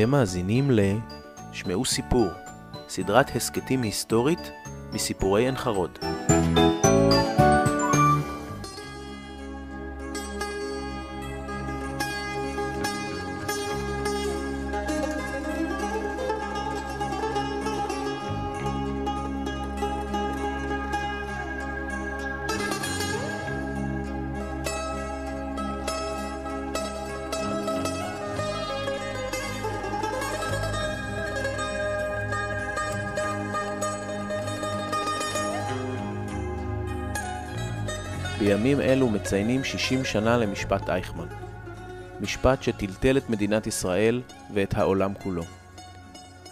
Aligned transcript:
אתם 0.00 0.10
מאזינים 0.10 0.70
ל... 0.70 0.80
שמעו 1.52 1.84
סיפור, 1.84 2.26
סדרת 2.88 3.36
הסכתים 3.36 3.82
היסטורית 3.82 4.50
מסיפורי 4.92 5.44
עין 5.44 5.56
חרוד. 5.56 5.98
בימים 38.62 38.80
אלו 38.80 39.08
מציינים 39.08 39.64
60 39.64 40.04
שנה 40.04 40.36
למשפט 40.36 40.90
אייכמן. 40.90 41.26
משפט 42.20 42.62
שטלטל 42.62 43.16
את 43.16 43.30
מדינת 43.30 43.66
ישראל 43.66 44.22
ואת 44.54 44.74
העולם 44.74 45.12
כולו. 45.22 45.42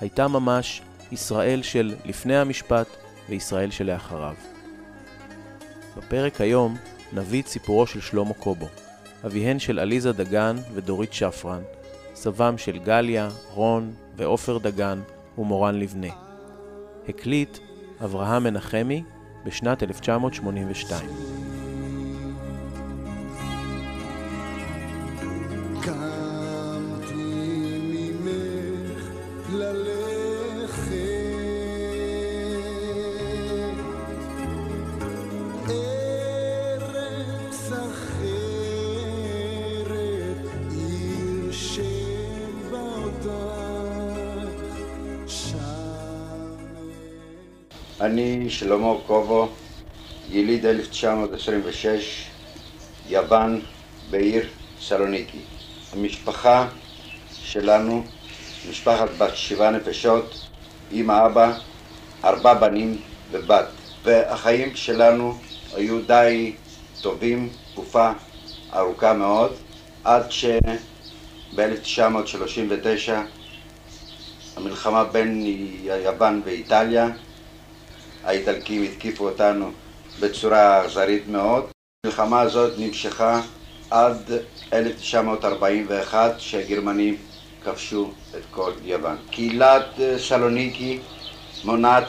הייתה 0.00 0.28
ממש 0.28 0.82
ישראל 1.12 1.62
של 1.62 1.94
לפני 2.04 2.36
המשפט 2.36 2.86
וישראל 3.28 3.70
שלאחריו. 3.70 4.34
בפרק 5.96 6.40
היום 6.40 6.76
נביא 7.12 7.42
את 7.42 7.46
סיפורו 7.46 7.86
של 7.86 8.00
שלמה 8.00 8.34
קובו, 8.34 8.68
אביהן 9.26 9.58
של 9.58 9.78
עליזה 9.78 10.12
דגן 10.12 10.56
ודורית 10.74 11.12
שפרן, 11.12 11.62
סבם 12.14 12.58
של 12.58 12.78
גליה, 12.78 13.28
רון 13.54 13.94
ועופר 14.16 14.58
דגן 14.58 15.00
ומורן 15.38 15.74
לבנה. 15.74 16.12
הקליט 17.08 17.58
אברהם 18.04 18.44
מנחמי 18.44 19.02
בשנת 19.44 19.82
1982. 19.82 21.57
שלמה 48.58 48.94
קובו, 49.06 49.48
יליד 50.30 50.66
1926, 50.66 52.24
יוון 53.08 53.60
בעיר 54.10 54.46
סלוניקי. 54.80 55.38
המשפחה 55.92 56.68
שלנו, 57.42 58.04
משפחת 58.70 59.08
בת 59.18 59.36
שבעה 59.36 59.70
נפשות, 59.70 60.34
אמא, 60.92 61.26
אבא, 61.26 61.52
ארבע 62.24 62.54
בנים 62.54 62.96
ובת. 63.30 63.66
והחיים 64.04 64.76
שלנו 64.76 65.38
היו 65.74 66.00
די 66.06 66.52
טובים, 67.00 67.48
תקופה 67.72 68.10
ארוכה 68.74 69.12
מאוד, 69.12 69.52
עד 70.04 70.30
שב-1939 70.30 71.56
המלחמה 74.56 75.04
בין 75.04 75.44
יוון 76.04 76.42
ואיטליה 76.44 77.08
האיטלקים 78.24 78.82
התקיפו 78.82 79.28
אותנו 79.28 79.70
בצורה 80.20 80.86
אכזרית 80.86 81.28
מאוד. 81.28 81.64
המלחמה 82.06 82.40
הזאת 82.40 82.72
נמשכה 82.78 83.40
עד 83.90 84.32
1941 84.72 86.34
שהגרמנים 86.38 87.16
כבשו 87.64 88.10
את 88.36 88.42
כל 88.50 88.72
יוון. 88.84 89.16
קהילת 89.30 89.86
סלוניקי 90.18 90.98
מונת 91.64 92.04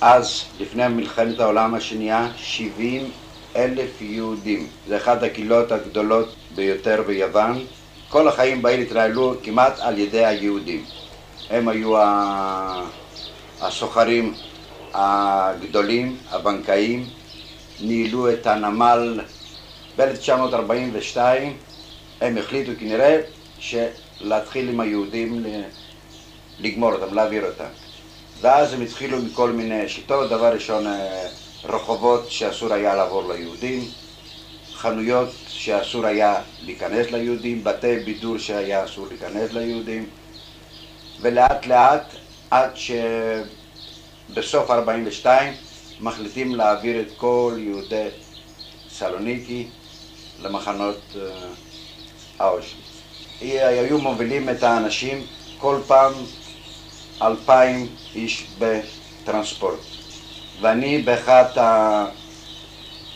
אז, 0.00 0.44
לפני 0.60 0.88
מלחמת 0.88 1.40
העולם 1.40 1.74
השנייה, 1.74 2.28
70 2.36 3.10
אלף 3.56 4.00
יהודים. 4.00 4.66
זה 4.88 4.96
אחת 4.96 5.22
הקהילות 5.22 5.72
הגדולות 5.72 6.34
ביותר 6.54 7.02
ביוון. 7.06 7.64
כל 8.08 8.28
החיים 8.28 8.62
בעיר 8.62 8.80
התנהלו 8.80 9.34
כמעט 9.42 9.78
על 9.80 9.98
ידי 9.98 10.24
היהודים. 10.24 10.84
הם 11.50 11.68
היו 11.68 11.94
הסוחרים 13.60 14.34
הגדולים, 14.94 16.16
הבנקאים, 16.30 17.06
ניהלו 17.80 18.32
את 18.32 18.46
הנמל 18.46 19.20
ב-1942, 19.96 21.18
הם 22.20 22.38
החליטו 22.38 22.72
כנראה 22.80 23.20
להתחיל 24.20 24.68
עם 24.68 24.80
היהודים 24.80 25.44
לגמור 26.60 26.92
אותם, 26.92 27.14
להעביר 27.14 27.46
אותם. 27.46 27.70
ואז 28.40 28.72
הם 28.72 28.80
התחילו 28.80 29.18
מכל 29.22 29.50
מיני 29.50 29.88
שיטות, 29.88 30.30
דבר 30.30 30.52
ראשון 30.52 30.86
אה, 30.86 31.28
רחובות 31.64 32.30
שאסור 32.30 32.72
היה 32.72 32.94
לעבור 32.94 33.32
ליהודים, 33.32 33.84
חנויות 34.74 35.28
שאסור 35.48 36.06
היה 36.06 36.34
להיכנס 36.62 37.10
ליהודים, 37.10 37.64
בתי 37.64 37.96
בידור 37.96 38.38
שהיה 38.38 38.84
אסור 38.84 39.06
להיכנס 39.08 39.52
ליהודים, 39.52 40.06
ולאט 41.20 41.66
לאט 41.66 42.14
עד 42.50 42.70
שבסוף 44.34 44.70
42 44.70 45.52
מחליטים 46.00 46.54
להעביר 46.54 47.00
את 47.00 47.06
כל 47.16 47.54
יהודי 47.58 48.08
סלוניקי 48.88 49.66
למחנות 50.42 50.96
אה, 52.40 52.48
אושוויץ. 52.48 52.84
היו 53.40 53.98
מובילים 53.98 54.48
את 54.48 54.62
האנשים 54.62 55.26
כל 55.58 55.76
פעם 55.86 56.12
אלפיים 57.22 57.86
איש 58.14 58.46
בטרנספורט. 58.58 59.78
ואני 60.60 61.02
באחד 61.02 61.44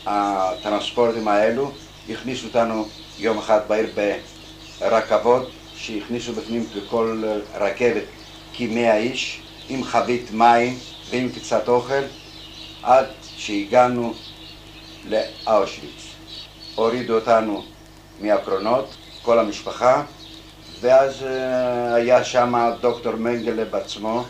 הטרנספורטים 0.05 1.27
האלו, 1.27 1.71
הכניסו 2.09 2.47
אותנו 2.47 2.85
יום 3.19 3.37
אחד 3.37 3.59
בעיר 3.67 3.89
ברכבות, 4.79 5.49
שהכניסו 5.77 6.33
בפנים 6.33 6.65
בכל 6.75 7.23
רכבת 7.55 8.03
כמאה 8.53 8.97
איש, 8.97 9.44
עם 9.69 9.83
חבית 9.83 10.31
מים 10.31 10.77
ועם 11.09 11.29
קצת 11.29 11.67
אוכל, 11.67 12.03
עד 12.83 13.05
שהגענו 13.37 14.13
לאושוויץ. 15.05 16.05
הורידו 16.75 17.15
אותנו 17.15 17.63
מהקרונות, 18.21 18.95
כל 19.21 19.39
המשפחה, 19.39 20.03
ואז 20.79 21.23
אה, 21.23 21.93
היה 21.93 22.23
שם 22.23 22.71
דוקטור 22.81 23.15
מנגלה 23.15 23.65
בעצמו, 23.65 24.23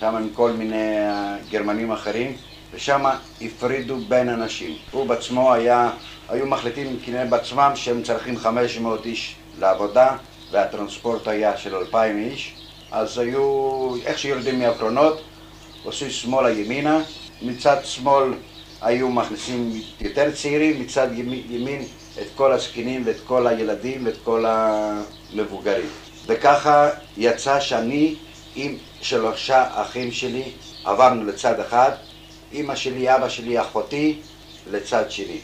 שם 0.00 0.16
עם 0.16 0.28
כל 0.34 0.52
מיני 0.52 0.98
אה, 0.98 1.36
גרמנים 1.50 1.92
אחרים, 1.92 2.36
ושם 2.72 3.04
הפרידו 3.40 3.96
בין 4.08 4.28
אנשים. 4.28 4.76
הוא 4.90 5.06
בעצמו 5.06 5.52
היה, 5.52 5.90
היו 6.28 6.46
מחליטים 6.46 6.98
כנראה 7.04 7.24
בעצמם 7.24 7.72
שהם 7.74 8.02
צריכים 8.02 8.38
500 8.38 9.06
איש 9.06 9.36
לעבודה, 9.58 10.16
והטרנספורט 10.50 11.28
היה 11.28 11.56
של 11.56 11.74
2,000 11.74 12.18
איש, 12.18 12.54
אז 12.90 13.18
היו, 13.18 13.94
איך 14.04 14.18
שיורדים 14.18 14.58
מהקרונות, 14.58 15.20
עושים 15.84 16.10
שמאלה 16.10 16.50
ימינה, 16.50 17.02
מצד 17.42 17.76
שמאל 17.84 18.32
היו 18.80 19.08
מכניסים 19.08 19.70
יותר 20.00 20.30
צעירים, 20.30 20.80
מצד 20.80 21.08
ימין, 21.50 21.84
את 22.20 22.26
כל 22.34 22.52
הזקנים 22.52 23.02
ואת 23.04 23.16
כל 23.26 23.46
הילדים 23.46 24.06
ואת 24.06 24.16
כל 24.24 24.44
המבוגרים. 24.48 25.86
וככה 26.26 26.88
יצא 27.16 27.60
שאני 27.60 28.14
עם 28.56 28.76
שלושה 29.00 29.64
אחים 29.82 30.12
שלי 30.12 30.44
עברנו 30.84 31.24
לצד 31.24 31.60
אחד, 31.60 31.90
אמא 32.52 32.74
שלי, 32.74 33.14
אבא 33.14 33.28
שלי, 33.28 33.60
אחותי 33.60 34.18
לצד 34.72 35.10
שני. 35.10 35.38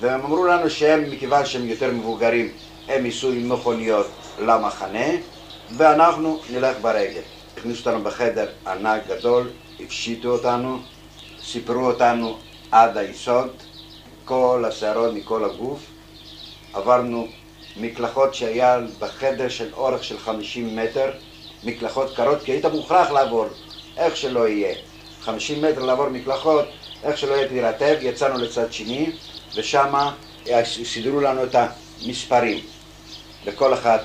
והם 0.00 0.20
אמרו 0.20 0.46
לנו 0.46 0.70
שהם, 0.70 1.10
מכיוון 1.10 1.46
שהם 1.46 1.66
יותר 1.68 1.92
מבוגרים, 1.92 2.48
הם 2.88 3.06
ייסעו 3.06 3.32
עם 3.32 3.48
מכוניות 3.48 4.06
למחנה, 4.38 5.06
ואנחנו 5.76 6.40
נלך 6.50 6.76
ברגל. 6.80 7.20
הכניסו 7.56 7.90
אותנו 7.90 8.04
בחדר 8.04 8.48
ענק 8.66 9.02
גדול, 9.06 9.50
הפשיטו 9.80 10.28
אותנו, 10.28 10.78
סיפרו 11.42 11.86
אותנו 11.86 12.38
עד 12.70 12.96
היסוד, 12.96 13.50
כל 14.24 14.64
השערות 14.68 15.14
מכל 15.14 15.44
הגוף. 15.44 15.80
עברנו 16.72 17.28
מקלחות 17.76 18.34
שהיה 18.34 18.78
בחדר 18.98 19.48
של 19.48 19.68
אורך 19.72 20.04
של 20.04 20.18
50 20.18 20.76
מטר, 20.76 21.10
מקלחות 21.64 22.16
קרות, 22.16 22.42
כי 22.42 22.52
היית 22.52 22.64
מוכרח 22.64 23.10
לעבור, 23.10 23.46
איך 23.96 24.16
שלא 24.16 24.48
יהיה. 24.48 24.74
50 25.20 25.62
מטר 25.62 25.82
לעבור 25.82 26.08
מקלחות, 26.08 26.64
איך 27.04 27.18
שלא 27.18 27.34
יהיה 27.34 27.48
תירטב, 27.48 27.96
יצאנו 28.00 28.38
לצד 28.38 28.72
שני, 28.72 29.12
ושם 29.54 29.94
סידרו 30.64 31.20
לנו 31.20 31.44
את 31.44 31.54
המספרים. 31.54 32.60
לכל 33.46 33.74
אחד 33.74 33.98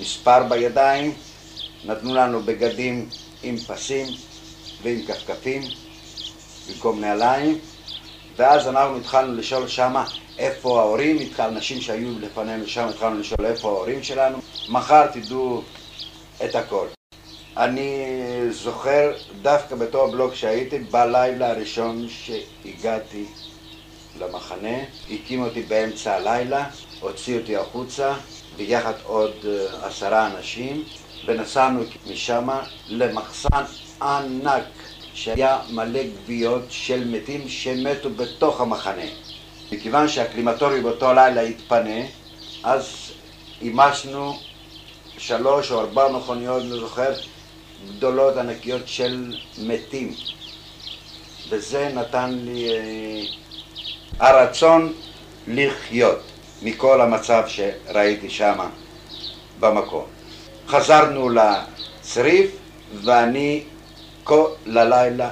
מספר 0.00 0.42
בידיים, 0.42 1.14
נתנו 1.84 2.14
לנו 2.14 2.42
בגדים 2.42 3.08
עם 3.42 3.56
פסים 3.56 4.06
ועם 4.82 5.02
כפכפים 5.06 5.62
במקום 6.68 7.00
נעליים, 7.00 7.58
ואז 8.36 8.68
אנחנו 8.68 8.96
התחלנו 8.96 9.34
לשאול 9.34 9.68
שמה 9.68 10.04
איפה 10.38 10.80
ההורים, 10.80 11.16
אנשים 11.38 11.80
שהיו 11.80 12.18
לפנינו 12.20 12.66
שם 12.66 12.88
התחלנו 12.88 13.20
לשאול 13.20 13.46
איפה 13.46 13.68
ההורים 13.68 14.02
שלנו, 14.02 14.38
מחר 14.68 15.06
תדעו 15.06 15.62
את 16.44 16.54
הכל. 16.54 16.86
אני 17.56 18.06
זוכר 18.50 19.12
דווקא 19.42 19.74
בתור 19.74 20.06
בלוק 20.06 20.34
שהייתי, 20.34 20.78
בלילה 20.78 21.50
הראשון 21.50 22.06
שהגעתי 22.08 23.24
למחנה, 24.20 24.78
הקים 25.10 25.42
אותי 25.42 25.62
באמצע 25.62 26.14
הלילה, 26.14 26.68
הוציא 27.00 27.38
אותי 27.38 27.56
החוצה, 27.56 28.14
ביחד 28.56 28.92
עוד 29.04 29.32
אה, 29.44 29.86
עשרה 29.86 30.26
אנשים, 30.26 30.84
ונסענו 31.26 31.82
משם 32.10 32.48
למחסן 32.88 33.64
ענק 34.02 34.64
שהיה 35.14 35.58
מלא 35.70 36.00
גוויות 36.02 36.62
של 36.68 37.04
מתים 37.04 37.48
שמתו 37.48 38.10
בתוך 38.10 38.60
המחנה. 38.60 39.04
מכיוון 39.72 40.08
שהקלימטורי 40.08 40.80
באותו 40.80 41.12
לילה 41.12 41.40
התפנה, 41.40 42.00
אז 42.62 43.12
אימצנו 43.60 44.38
שלוש 45.18 45.70
או 45.70 45.80
ארבע 45.80 46.12
מכוניות, 46.12 46.62
אני 46.62 46.70
זוכר, 46.70 47.12
גדולות 47.88 48.36
ענקיות 48.36 48.82
של 48.88 49.36
מתים. 49.58 50.14
וזה 51.48 51.90
נתן 51.94 52.38
לי 52.44 52.68
אה, 52.70 53.22
הרצון 54.18 54.92
לחיות 55.46 56.31
מכל 56.62 57.00
המצב 57.00 57.42
שראיתי 57.46 58.30
שם 58.30 58.58
במקום. 59.60 60.04
חזרנו 60.68 61.28
לצריף 61.30 62.50
ואני 63.04 63.62
כל 64.24 64.46
הלילה 64.76 65.30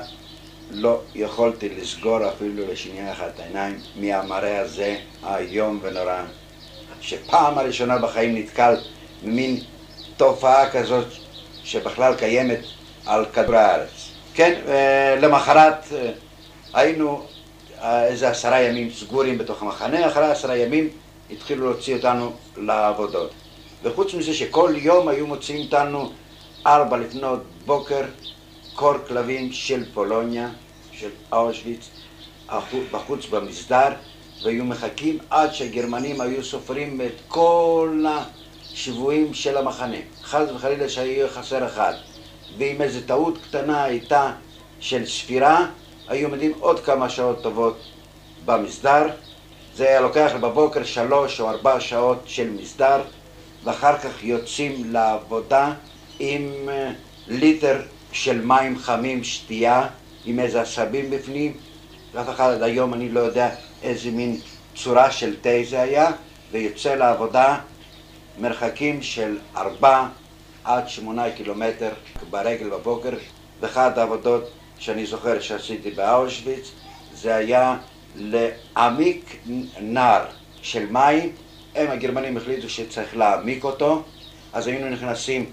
לא 0.71 1.01
יכולתי 1.15 1.69
לסגור 1.69 2.29
אפילו 2.29 2.73
לשנייה 2.73 3.13
אחת 3.13 3.41
העיניים 3.41 3.79
מהמראה 3.97 4.61
הזה 4.61 4.97
האיום 5.23 5.79
ונורא 5.83 6.23
שפעם 7.01 7.59
הראשונה 7.59 7.99
בחיים 7.99 8.37
נתקל 8.37 8.77
במין 9.23 9.61
תופעה 10.17 10.71
כזאת 10.71 11.07
שבכלל 11.65 12.15
קיימת 12.15 12.61
על 13.07 13.25
כדור 13.33 13.57
הארץ. 13.57 14.11
כן, 14.35 14.61
אה, 14.69 15.17
למחרת 15.21 15.85
אה, 15.93 16.11
היינו 16.75 17.27
אה, 17.83 18.07
איזה 18.07 18.29
עשרה 18.29 18.63
ימים 18.63 18.91
סגורים 18.91 19.39
בתוך 19.39 19.63
המחנה, 19.63 20.07
אחרי 20.07 20.31
עשרה 20.31 20.57
ימים 20.57 20.89
התחילו 21.33 21.71
להוציא 21.71 21.97
אותנו 21.97 22.33
לעבודות. 22.57 23.31
וחוץ 23.83 24.15
מזה 24.15 24.35
שכל 24.35 24.75
יום 24.77 25.09
היו 25.09 25.27
מוציאים 25.27 25.65
אותנו 25.65 26.13
ארבע 26.67 26.97
לפנות 26.97 27.41
בוקר 27.67 28.05
קור 28.75 28.95
כלבים 29.09 29.53
של 29.53 29.85
פולוניה, 29.95 30.49
של 30.93 31.11
אושוויץ, 31.33 31.89
בחוץ 32.91 33.27
במסדר, 33.27 33.89
והיו 34.43 34.65
מחכים 34.65 35.19
עד 35.31 35.55
שהגרמנים 35.55 36.21
היו 36.21 36.45
סופרים 36.45 37.01
את 37.01 37.13
כל 37.29 38.05
השבויים 38.73 39.35
של 39.35 39.57
המחנה. 39.57 39.97
חס 40.25 40.49
וחלילה 40.55 40.89
שהיה 40.89 41.29
חסר 41.29 41.67
אחד. 41.67 41.95
ואם 42.59 42.83
איזו 42.83 43.01
טעות 43.07 43.39
קטנה 43.39 43.85
הייתה 43.85 44.33
של 44.81 45.07
ספירה, 45.07 45.67
היו 46.09 46.29
עומדים 46.29 46.53
עוד 46.61 46.81
כמה 46.81 47.09
שעות 47.09 47.43
טובות 47.43 47.79
במסדר. 48.45 49.09
זה 49.81 49.89
היה 49.89 50.01
לוקח 50.01 50.33
בבוקר 50.41 50.85
שלוש 50.85 51.41
או 51.41 51.51
ארבע 51.51 51.81
שעות 51.81 52.23
של 52.27 52.51
מסדר, 52.51 53.03
ואחר 53.65 53.99
כך 53.99 54.25
יוצאים 54.25 54.93
לעבודה 54.93 55.73
עם 56.19 56.69
אה, 56.69 56.93
ליטר 57.29 57.83
של 58.13 58.41
מים 58.41 58.79
חמים, 58.79 59.25
שתייה, 59.25 59.87
עם 60.25 60.41
איזה 60.41 60.61
עשבים 60.61 61.11
בפנים, 61.11 61.53
ואף 62.13 62.29
אחד 62.29 62.51
עד 62.51 62.63
היום 62.63 62.95
אני 62.95 63.09
לא 63.09 63.21
יודע 63.21 63.51
איזה 63.83 64.11
מין 64.11 64.41
צורה 64.77 65.11
של 65.11 65.37
תה 65.41 65.51
זה 65.71 65.81
היה, 65.81 66.11
ויוצא 66.53 66.95
לעבודה 66.95 67.59
מרחקים 68.39 69.03
של 69.03 69.39
ארבע 69.57 70.07
עד 70.65 70.89
שמונה 70.89 71.31
קילומטר 71.31 71.91
ברגל 72.31 72.69
בבוקר, 72.69 73.13
ואחת 73.61 73.99
העבודות 73.99 74.51
שאני 74.79 75.07
זוכר 75.07 75.41
שעשיתי 75.41 75.91
באושוויץ 75.91 76.71
זה 77.15 77.35
היה 77.35 77.77
להעמיק 78.17 79.37
נער 79.81 80.25
של 80.63 80.87
מים, 80.91 81.33
הם 81.75 81.91
הגרמנים 81.91 82.37
החליטו 82.37 82.69
שצריך 82.69 83.17
להעמיק 83.17 83.65
אותו, 83.65 84.03
אז 84.53 84.67
היינו 84.67 84.89
נכנסים 84.89 85.45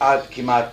עד 0.00 0.20
כמעט 0.30 0.66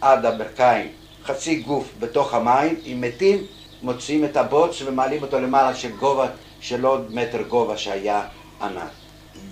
עד 0.00 0.26
הברכיים, 0.26 0.88
חצי 1.24 1.56
גוף 1.56 1.92
בתוך 1.98 2.34
המים, 2.34 2.76
עם 2.84 3.00
מתים, 3.00 3.46
מוציאים 3.82 4.24
את 4.24 4.36
הבוץ 4.36 4.82
ומעלים 4.82 5.22
אותו 5.22 5.40
למעלה 5.40 5.74
של 5.74 5.96
גובה 5.96 6.26
של 6.60 6.84
עוד 6.84 7.14
מטר 7.14 7.42
גובה 7.42 7.76
שהיה 7.76 8.22
ענק. 8.62 8.90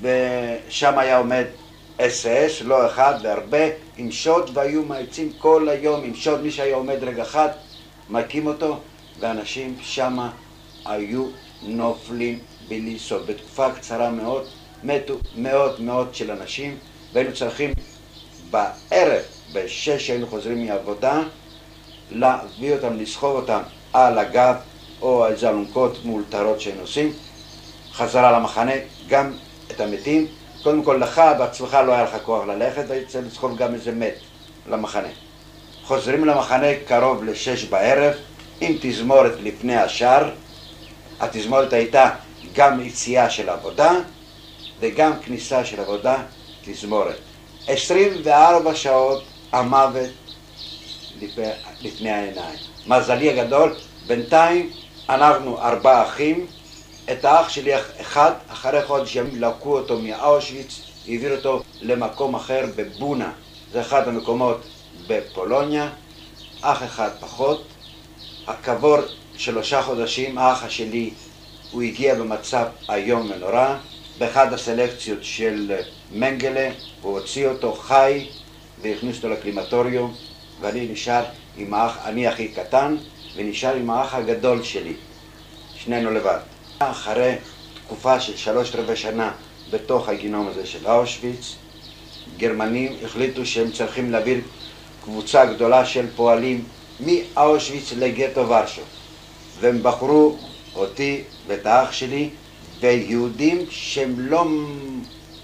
ושם 0.00 0.98
היה 0.98 1.18
עומד 1.18 1.44
אס 2.00 2.26
אס, 2.26 2.62
לא 2.62 2.86
אחד 2.86 3.14
והרבה, 3.22 3.66
עם 3.96 4.10
שוט, 4.10 4.50
והיו 4.54 4.82
מאיצים 4.82 5.32
כל 5.38 5.68
היום 5.68 6.04
עם 6.04 6.14
שוט, 6.14 6.40
מי 6.40 6.50
שהיה 6.50 6.76
עומד 6.76 7.04
רגע 7.04 7.22
אחד, 7.22 7.48
מכים 8.10 8.46
אותו, 8.46 8.78
ואנשים 9.20 9.76
שמה 9.80 10.30
היו 10.84 11.26
נופלים 11.62 12.38
בלי 12.68 12.98
סוף. 12.98 13.22
בתקופה 13.26 13.72
קצרה 13.72 14.10
מאוד 14.10 14.46
מתו 14.84 15.14
מאות 15.36 15.80
מאות 15.80 16.14
של 16.14 16.30
אנשים, 16.30 16.76
והיינו 17.12 17.34
צריכים 17.34 17.72
בערב 18.50 19.22
בשש 19.52 20.10
היינו 20.10 20.26
חוזרים 20.26 20.66
מעבודה, 20.66 21.22
להביא 22.10 22.72
אותם, 22.72 22.96
לסחוב 22.96 23.36
אותם 23.36 23.60
על 23.92 24.18
הגב 24.18 24.54
או 25.02 25.26
איזה 25.26 25.48
אלונקות 25.48 26.04
מאולתרות 26.04 26.60
שהיינו 26.60 26.80
עושים, 26.80 27.12
חזרה 27.92 28.32
למחנה, 28.32 28.72
גם 29.08 29.32
את 29.70 29.80
המתים. 29.80 30.26
קודם 30.62 30.82
כל 30.82 31.00
לך 31.02 31.22
בעצמך 31.38 31.78
לא 31.86 31.92
היה 31.92 32.04
לך 32.04 32.16
כוח 32.24 32.46
ללכת, 32.46 32.84
והיית 32.88 33.08
צריך 33.08 33.26
לסחוב 33.26 33.56
גם 33.56 33.74
איזה 33.74 33.92
מת 33.92 34.14
למחנה. 34.68 35.08
חוזרים 35.84 36.24
למחנה 36.24 36.66
קרוב 36.86 37.24
לשש 37.24 37.64
בערב, 37.64 38.14
עם 38.60 38.76
תזמורת 38.80 39.32
לפני 39.40 39.76
השאר. 39.76 40.30
התזמורת 41.20 41.72
הייתה 41.72 42.10
גם 42.52 42.80
יציאה 42.80 43.30
של 43.30 43.48
עבודה 43.48 43.92
וגם 44.80 45.12
כניסה 45.22 45.64
של 45.64 45.80
עבודה, 45.80 46.16
תזמורת. 46.64 47.16
24 47.66 48.74
שעות 48.74 49.22
המוות 49.52 50.10
לפני 51.82 52.10
העיניים. 52.10 52.58
מזלי 52.86 53.30
הגדול, 53.40 53.74
בינתיים 54.06 54.70
אנחנו 55.08 55.58
ארבעה 55.58 56.08
אחים, 56.08 56.46
את 57.12 57.24
האח 57.24 57.48
שלי 57.48 57.72
אחד, 58.00 58.32
אחרי 58.48 58.84
חודש 58.86 59.16
ימים 59.16 59.42
לקחו 59.42 59.78
אותו 59.78 59.98
מאושוויץ, 59.98 60.80
העבירו 61.08 61.34
אותו 61.34 61.62
למקום 61.80 62.34
אחר 62.34 62.66
בבונה, 62.76 63.32
זה 63.72 63.80
אחד 63.80 64.08
המקומות 64.08 64.60
בפולוניה, 65.06 65.88
אח 66.60 66.82
אחד 66.82 67.10
פחות, 67.20 67.62
הכבור 68.48 68.96
שלושה 69.36 69.82
חודשים, 69.82 70.38
האח 70.38 70.68
שלי, 70.68 71.10
הוא 71.70 71.82
הגיע 71.82 72.14
במצב 72.14 72.66
איום 72.90 73.30
ונורא, 73.30 73.76
באחד 74.18 74.52
הסלקציות 74.52 75.18
של 75.24 75.72
מנגלה, 76.12 76.70
הוא 77.02 77.18
הוציא 77.18 77.48
אותו 77.48 77.72
חי 77.72 78.26
והכניס 78.82 79.16
אותו 79.16 79.28
לקלימטוריום, 79.28 80.14
ואני 80.60 80.88
נשאר 80.92 81.24
עם 81.56 81.74
האח, 81.74 81.98
אני 82.04 82.26
הכי 82.26 82.48
קטן, 82.48 82.96
ונשאר 83.36 83.74
עם 83.74 83.90
האח 83.90 84.14
הגדול 84.14 84.62
שלי, 84.62 84.94
שנינו 85.74 86.10
לבד. 86.10 86.38
אחרי 86.78 87.34
תקופה 87.86 88.20
של 88.20 88.36
שלוש 88.36 88.74
רבעי 88.74 88.96
שנה 88.96 89.32
בתוך 89.70 90.08
הגינום 90.08 90.48
הזה 90.48 90.66
של 90.66 90.86
אושוויץ, 90.86 91.54
גרמנים 92.36 92.96
החליטו 93.04 93.46
שהם 93.46 93.70
צריכים 93.72 94.10
להעביר 94.10 94.40
קבוצה 95.04 95.44
גדולה 95.44 95.84
של 95.84 96.06
פועלים 96.16 96.64
מאושוויץ 97.00 97.92
לגטו 97.92 98.48
ורשו, 98.48 98.82
והם 99.60 99.82
בחרו 99.82 100.36
אותי 100.74 101.22
ואת 101.46 101.66
האח 101.66 101.92
שלי 101.92 102.30
ויהודים 102.80 103.66
שהם 103.70 104.14
לא 104.18 104.44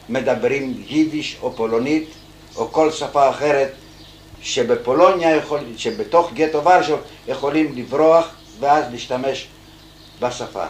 מדברים 0.08 0.84
יידיש 0.88 1.36
או 1.42 1.52
פולונית 1.56 2.08
או 2.56 2.72
כל 2.72 2.90
שפה 2.90 3.30
אחרת 3.30 3.72
שבפולוניה, 4.42 5.36
יכול, 5.36 5.60
שבתוך 5.76 6.32
גטו 6.34 6.64
ורשו 6.64 6.96
יכולים 7.28 7.72
לברוח 7.76 8.28
ואז 8.60 8.84
להשתמש 8.92 9.48
בשפה. 10.20 10.64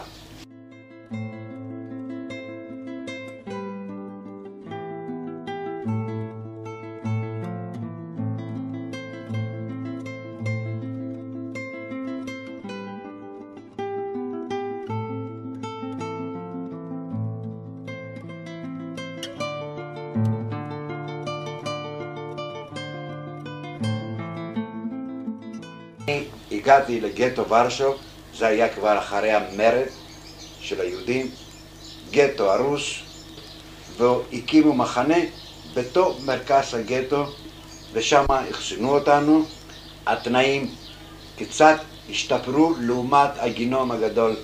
הגעתי 26.65 27.01
לגטו 27.01 27.49
ורשוב, 27.49 27.95
זה 28.37 28.47
היה 28.47 28.69
כבר 28.69 28.97
אחרי 28.99 29.31
המרד 29.31 29.85
של 30.59 30.81
היהודים, 30.81 31.29
גטו 32.11 32.51
הרוס, 32.53 32.93
והקימו 33.97 34.73
מחנה 34.73 35.17
בתוך 35.73 36.17
מרכז 36.25 36.73
הגטו, 36.73 37.25
ושם 37.93 38.25
אחסנו 38.51 38.95
אותנו. 38.95 39.45
התנאים 40.07 40.75
קצת 41.37 41.77
השתפרו 42.09 42.73
לעומת 42.79 43.29
הגינום 43.37 43.91
הגדול 43.91 44.35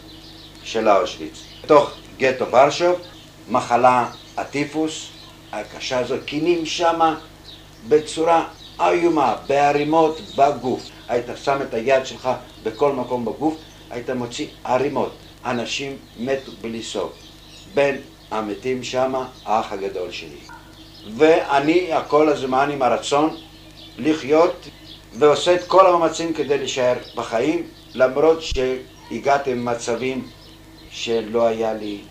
של 0.64 0.90
אושוויץ. 0.90 1.44
בתוך 1.64 1.92
גטו 2.18 2.52
ורשוב, 2.52 3.00
מחלה 3.50 4.10
הטיפוס 4.38 5.08
הקשה 5.52 6.00
הזאת, 6.00 6.20
קינים 6.26 6.66
שמה 6.66 7.20
בצורה 7.90 8.48
איומה, 8.80 9.36
בערימות 9.48 10.22
בגוף. 10.36 10.91
היית 11.08 11.26
שם 11.44 11.60
את 11.62 11.74
היד 11.74 12.06
שלך 12.06 12.30
בכל 12.64 12.92
מקום 12.92 13.26
בגוף, 13.26 13.56
היית 13.90 14.10
מוציא 14.10 14.48
ערימות. 14.64 15.12
אנשים 15.46 15.98
מתו 16.20 16.52
בלי 16.62 16.84
סוף. 16.84 17.12
בין 17.74 18.02
המתים 18.32 18.84
שמה, 18.84 19.28
האח 19.46 19.72
הגדול 19.72 20.12
שלי. 20.12 20.40
ואני 21.16 21.92
כל 22.08 22.30
הזמן 22.30 22.72
עם 22.72 22.82
הרצון 22.82 23.38
לחיות 23.98 24.68
ועושה 25.14 25.56
את 25.56 25.64
כל 25.68 25.88
המאמצים 25.88 26.34
כדי 26.34 26.58
להישאר 26.58 26.96
בחיים, 27.16 27.68
למרות 27.94 28.40
שהגעתי 28.42 29.52
למצבים 29.52 30.28
שלא 30.92 31.48
היה 31.48 31.74
לי 31.74 32.02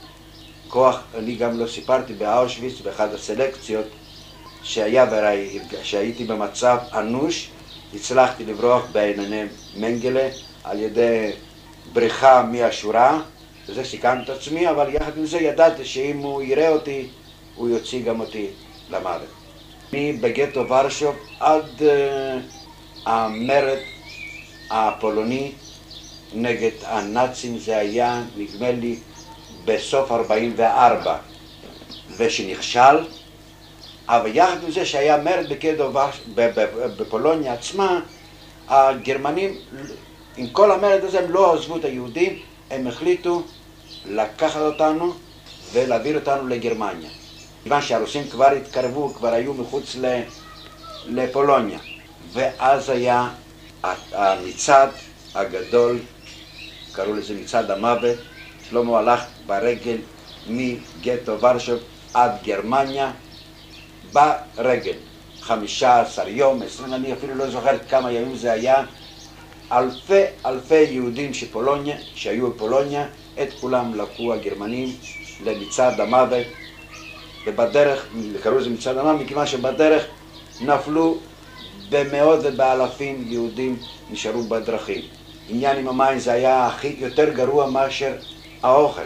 כוח, 0.68 1.00
אני 1.18 1.34
גם 1.34 1.58
לא 1.58 1.66
סיפרתי 1.66 2.12
באושוויץ, 2.12 2.80
באחד 2.80 3.14
הסלקציות, 3.14 3.86
שהיה 4.62 5.06
ברי, 5.06 5.58
שהייתי 5.82 6.24
במצב 6.24 6.78
אנוש, 6.94 7.50
הצלחתי 7.94 8.44
לברוח 8.44 8.82
בענייני 8.92 9.42
מנגלה 9.76 10.28
על 10.64 10.80
ידי 10.80 11.30
בריחה 11.92 12.42
מהשורה, 12.42 13.20
וזה 13.68 13.84
סיכנתי 13.84 14.32
את 14.32 14.36
עצמי, 14.36 14.70
אבל 14.70 14.94
יחד 14.94 15.18
עם 15.18 15.26
זה 15.26 15.38
ידעתי 15.38 15.84
שאם 15.84 16.18
הוא 16.18 16.42
יראה 16.42 16.68
אותי, 16.68 17.06
הוא 17.56 17.68
יוציא 17.68 18.02
גם 18.02 18.20
אותי 18.20 18.46
למוות. 18.90 19.28
אני 19.92 20.12
בגטו 20.12 20.68
ורשוב 20.68 21.16
עד 21.40 21.64
uh, 21.78 21.82
המרד 23.06 23.78
הפולוני 24.70 25.52
נגד 26.34 26.70
הנאצים, 26.86 27.58
זה 27.58 27.78
היה 27.78 28.22
נדמה 28.36 28.70
לי 28.70 28.96
בסוף 29.64 30.12
44, 30.12 31.16
ושנכשל, 32.16 32.96
אבל 34.10 34.30
יחד 34.36 34.56
עם 34.64 34.70
זה 34.70 34.84
שהיה 34.86 35.16
מרד 35.16 35.48
בגטו 35.48 35.92
בפולוניה 36.96 37.52
עצמה, 37.52 38.00
הגרמנים, 38.68 39.56
עם 40.36 40.46
כל 40.46 40.72
המרד 40.72 41.04
הזה 41.04 41.20
הם 41.20 41.30
לא 41.30 41.54
עזבו 41.54 41.76
את 41.76 41.84
היהודים, 41.84 42.38
הם 42.70 42.86
החליטו 42.86 43.42
לקחת 44.06 44.60
אותנו 44.60 45.12
ולהעביר 45.72 46.18
אותנו 46.18 46.48
לגרמניה. 46.48 47.10
כיוון 47.62 47.82
שהרוסים 47.82 48.28
כבר 48.30 48.50
התקרבו, 48.50 49.14
כבר 49.14 49.32
היו 49.32 49.54
מחוץ 49.54 49.96
לפולוניה. 51.06 51.78
ואז 52.32 52.90
היה 52.90 53.28
המצעד 54.12 54.90
הגדול, 55.34 55.98
קראו 56.92 57.14
לזה 57.14 57.34
מצעד 57.34 57.70
המוות, 57.70 58.16
שלמה 58.70 58.98
הלך 58.98 59.20
ברגל 59.46 59.96
מגטו 60.46 61.40
ורשוב 61.40 61.78
עד 62.14 62.30
גרמניה 62.44 63.10
ברגל. 64.12 64.96
חמישה 65.42 66.00
עשר 66.00 66.28
יום, 66.28 66.62
עשרים, 66.62 66.94
אני 66.94 67.12
אפילו 67.12 67.34
לא 67.34 67.50
זוכר 67.50 67.78
כמה 67.88 68.12
ימים 68.12 68.36
זה 68.36 68.52
היה. 68.52 68.84
אלפי 69.72 70.22
אלפי 70.46 70.82
יהודים 70.82 71.34
שפולוניה, 71.34 71.96
שהיו 72.14 72.50
בפולוניה, 72.50 73.06
את 73.42 73.48
כולם 73.60 73.94
לקחו 73.94 74.32
הגרמנים 74.32 74.88
למצעד 75.44 76.00
המוות 76.00 76.46
ובדרך, 77.46 78.06
קראו 78.42 78.58
לזה 78.58 78.70
מצעד 78.70 78.98
המוות, 78.98 79.20
מכיוון 79.20 79.46
שבדרך 79.46 80.04
נפלו 80.60 81.18
במאות 81.88 82.40
ובאלפים 82.42 83.24
יהודים 83.28 83.76
נשארו 84.10 84.42
בדרכים. 84.42 85.00
עניין 85.48 85.76
עם 85.78 85.88
המים 85.88 86.18
זה 86.18 86.32
היה 86.32 86.66
הכי 86.66 86.96
יותר 86.98 87.32
גרוע 87.32 87.70
מאשר 87.70 88.12
האוכל. 88.62 89.02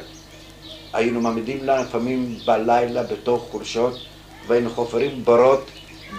היינו 0.93 1.21
מעמידים 1.21 1.65
לה 1.65 1.83
לפעמים 1.83 2.39
בלילה 2.45 3.03
בתוך 3.03 3.49
חורשות 3.51 3.99
והיינו 4.47 4.71
חופרים 4.71 5.25
בורות 5.25 5.71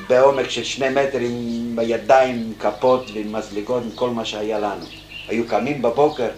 בעומק 0.08 0.50
של 0.50 0.63
שני 0.63 0.89
מטר 0.89 1.20
עם 1.20 1.79
הידיים, 1.79 2.36
עם 2.36 2.53
כפות 2.60 3.12
ועם 3.13 3.32
מזלגות, 3.32 3.84
עם 3.84 3.91
כל 3.96 4.10
מה 4.10 4.25
שהיה 4.25 4.60
לנו. 4.60 4.86
היו 5.27 5.48
קמים 5.48 5.82
בבוקר, 5.82 6.29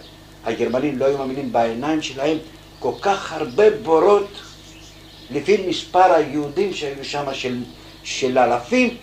הגרמנים 0.44 0.98
לא 0.98 1.04
היו 1.04 1.18
מאמינים 1.18 1.52
בעיניים 1.52 2.02
שלהם, 2.02 2.38
כל 2.78 2.92
כך 3.00 3.32
הרבה 3.32 3.70
בורות, 3.70 4.28
לפי 5.30 5.66
מספר 5.68 6.12
היהודים 6.12 6.72
שהיו 6.72 7.04
שם 7.04 7.24
של, 7.32 7.62
של 8.02 8.38
אלפים, 8.38 8.96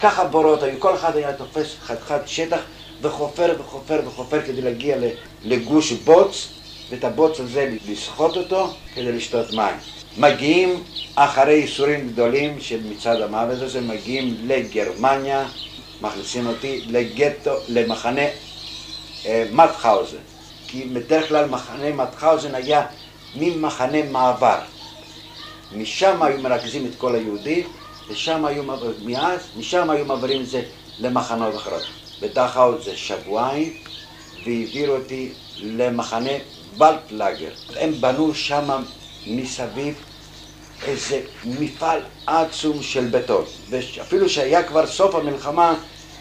ככה 0.00 0.24
בורות 0.24 0.62
היו, 0.62 0.80
כל 0.80 0.94
אחד 0.94 1.16
היה 1.16 1.32
תופס 1.32 1.76
חתיכת 1.82 2.20
שטח 2.26 2.60
וחופר 3.02 3.54
וחופר 3.58 4.00
וחופר 4.06 4.42
כדי 4.42 4.62
להגיע 4.62 4.96
לגוש 5.44 5.92
בוץ, 5.92 6.48
ואת 6.92 7.04
הבוץ 7.04 7.40
הזה 7.40 7.74
לסחוט 7.88 8.36
אותו 8.36 8.68
כדי 8.94 9.12
לשתות 9.12 9.52
מים. 9.52 9.76
מגיעים 10.16 10.82
אחרי 11.14 11.52
ייסורים 11.52 12.08
גדולים 12.08 12.60
של 12.60 12.80
מצעד 12.90 13.20
המוות 13.20 13.62
הזה, 13.62 13.80
מגיעים 13.80 14.36
לגרמניה, 14.44 15.48
מכניסים 16.00 16.46
אותי 16.46 16.80
לגטו, 16.88 17.50
למחנה 17.68 18.26
אה, 19.26 19.44
מטחאוזן. 19.52 20.16
כי 20.68 20.84
בדרך 20.84 21.28
כלל 21.28 21.48
מחנה 21.48 21.92
מטחאוזן 21.92 22.54
היה 22.54 22.86
מין 23.34 23.60
מחנה 23.60 24.02
מעבר. 24.10 24.58
משם 25.76 26.22
היו 26.22 26.38
מרכזים 26.38 26.86
את 26.86 26.94
כל 26.98 27.14
היהודים, 27.14 27.66
ושם 28.08 28.44
היו, 28.44 28.62
מאז, 29.04 29.40
משם 29.56 29.90
היו 29.90 30.04
מעבירים 30.04 30.40
את 30.40 30.46
זה 30.46 30.62
למחנות 30.98 31.56
אחרות. 31.56 31.82
בדכאו 32.20 32.82
זה 32.82 32.96
שבועיים, 32.96 33.72
והעבירו 34.44 34.96
אותי 34.96 35.32
למחנה 35.62 36.30
בלטלגר. 36.78 37.50
הם 37.76 37.92
בנו 38.00 38.34
שם 38.34 38.82
מסביב 39.26 39.94
איזה 40.86 41.20
מפעל 41.44 42.00
עצום 42.26 42.82
של 42.82 43.08
בטון. 43.10 43.44
ואפילו 43.70 44.28
שהיה 44.28 44.62
כבר 44.62 44.86
סוף 44.86 45.14
המלחמה, 45.14 45.74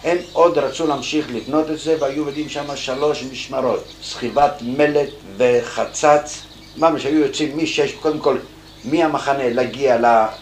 הם 0.04 0.18
עוד 0.34 0.58
רצו 0.58 0.88
להמשיך 0.88 1.28
לבנות 1.34 1.70
את 1.70 1.80
זה, 1.80 1.98
והיו 2.00 2.26
עובדים 2.26 2.50
שם 2.50 2.76
שלוש 2.76 3.24
משמרות. 3.24 3.84
סחיבת 4.04 4.54
מלט 4.62 5.10
וחצץ, 5.38 6.42
ממש 6.78 7.06
היו 7.06 7.20
יוצאים 7.20 7.58
משש, 7.58 7.92
קודם 7.92 8.20
כל 8.20 8.38
מהמחנה 8.84 9.50
להגיע 9.50 9.98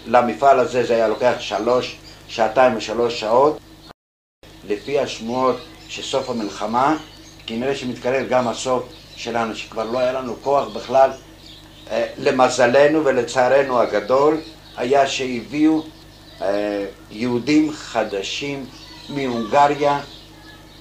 למפעל 0.07 0.59
הזה, 0.59 0.83
זה 0.83 0.95
היה 0.95 1.07
לוקח 1.07 1.35
שלוש, 1.39 1.95
שעתיים 2.27 2.77
ושלוש 2.77 3.19
שעות. 3.19 3.59
לפי 4.67 4.99
השמועות 4.99 5.57
שסוף 5.89 6.29
המלחמה, 6.29 6.97
כנראה 7.47 7.75
שמתקרב 7.75 8.27
גם 8.29 8.47
הסוף 8.47 8.83
שלנו, 9.19 9.55
שכבר 9.55 9.83
לא 9.83 9.99
היה 9.99 10.11
לנו 10.11 10.35
כוח 10.41 10.67
בכלל 10.67 11.09
אה, 11.91 12.05
למזלנו 12.17 13.05
ולצערנו 13.05 13.79
הגדול 13.79 14.37
היה 14.77 15.07
שהביאו 15.07 15.83
אה, 16.41 16.85
יהודים 17.11 17.71
חדשים 17.73 18.65
מהונגריה 19.09 19.99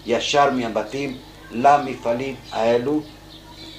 ישר 0.06 0.50
מהבתים 0.50 1.16
למפעלים 1.50 2.34
האלו 2.52 3.00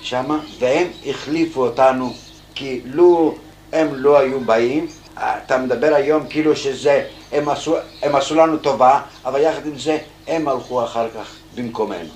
שמה 0.01 0.39
והם 0.59 0.87
החליפו 1.05 1.61
אותנו 1.65 2.13
כי 2.55 2.81
לו 2.85 3.35
הם 3.73 3.87
לא 3.91 4.19
היו 4.19 4.39
באים 4.39 4.87
אתה 5.17 5.57
מדבר 5.57 5.93
היום 5.95 6.27
כאילו 6.29 6.55
שזה, 6.55 7.05
הם 7.31 7.49
עשו, 7.49 7.75
הם 8.01 8.15
עשו 8.15 8.35
לנו 8.35 8.57
טובה, 8.57 9.01
אבל 9.25 9.41
יחד 9.41 9.65
עם 9.65 9.77
זה 9.77 9.97
הם 10.27 10.47
הלכו 10.47 10.83
אחר 10.83 11.07
כך 11.09 11.35
במקומנו. 11.55 12.09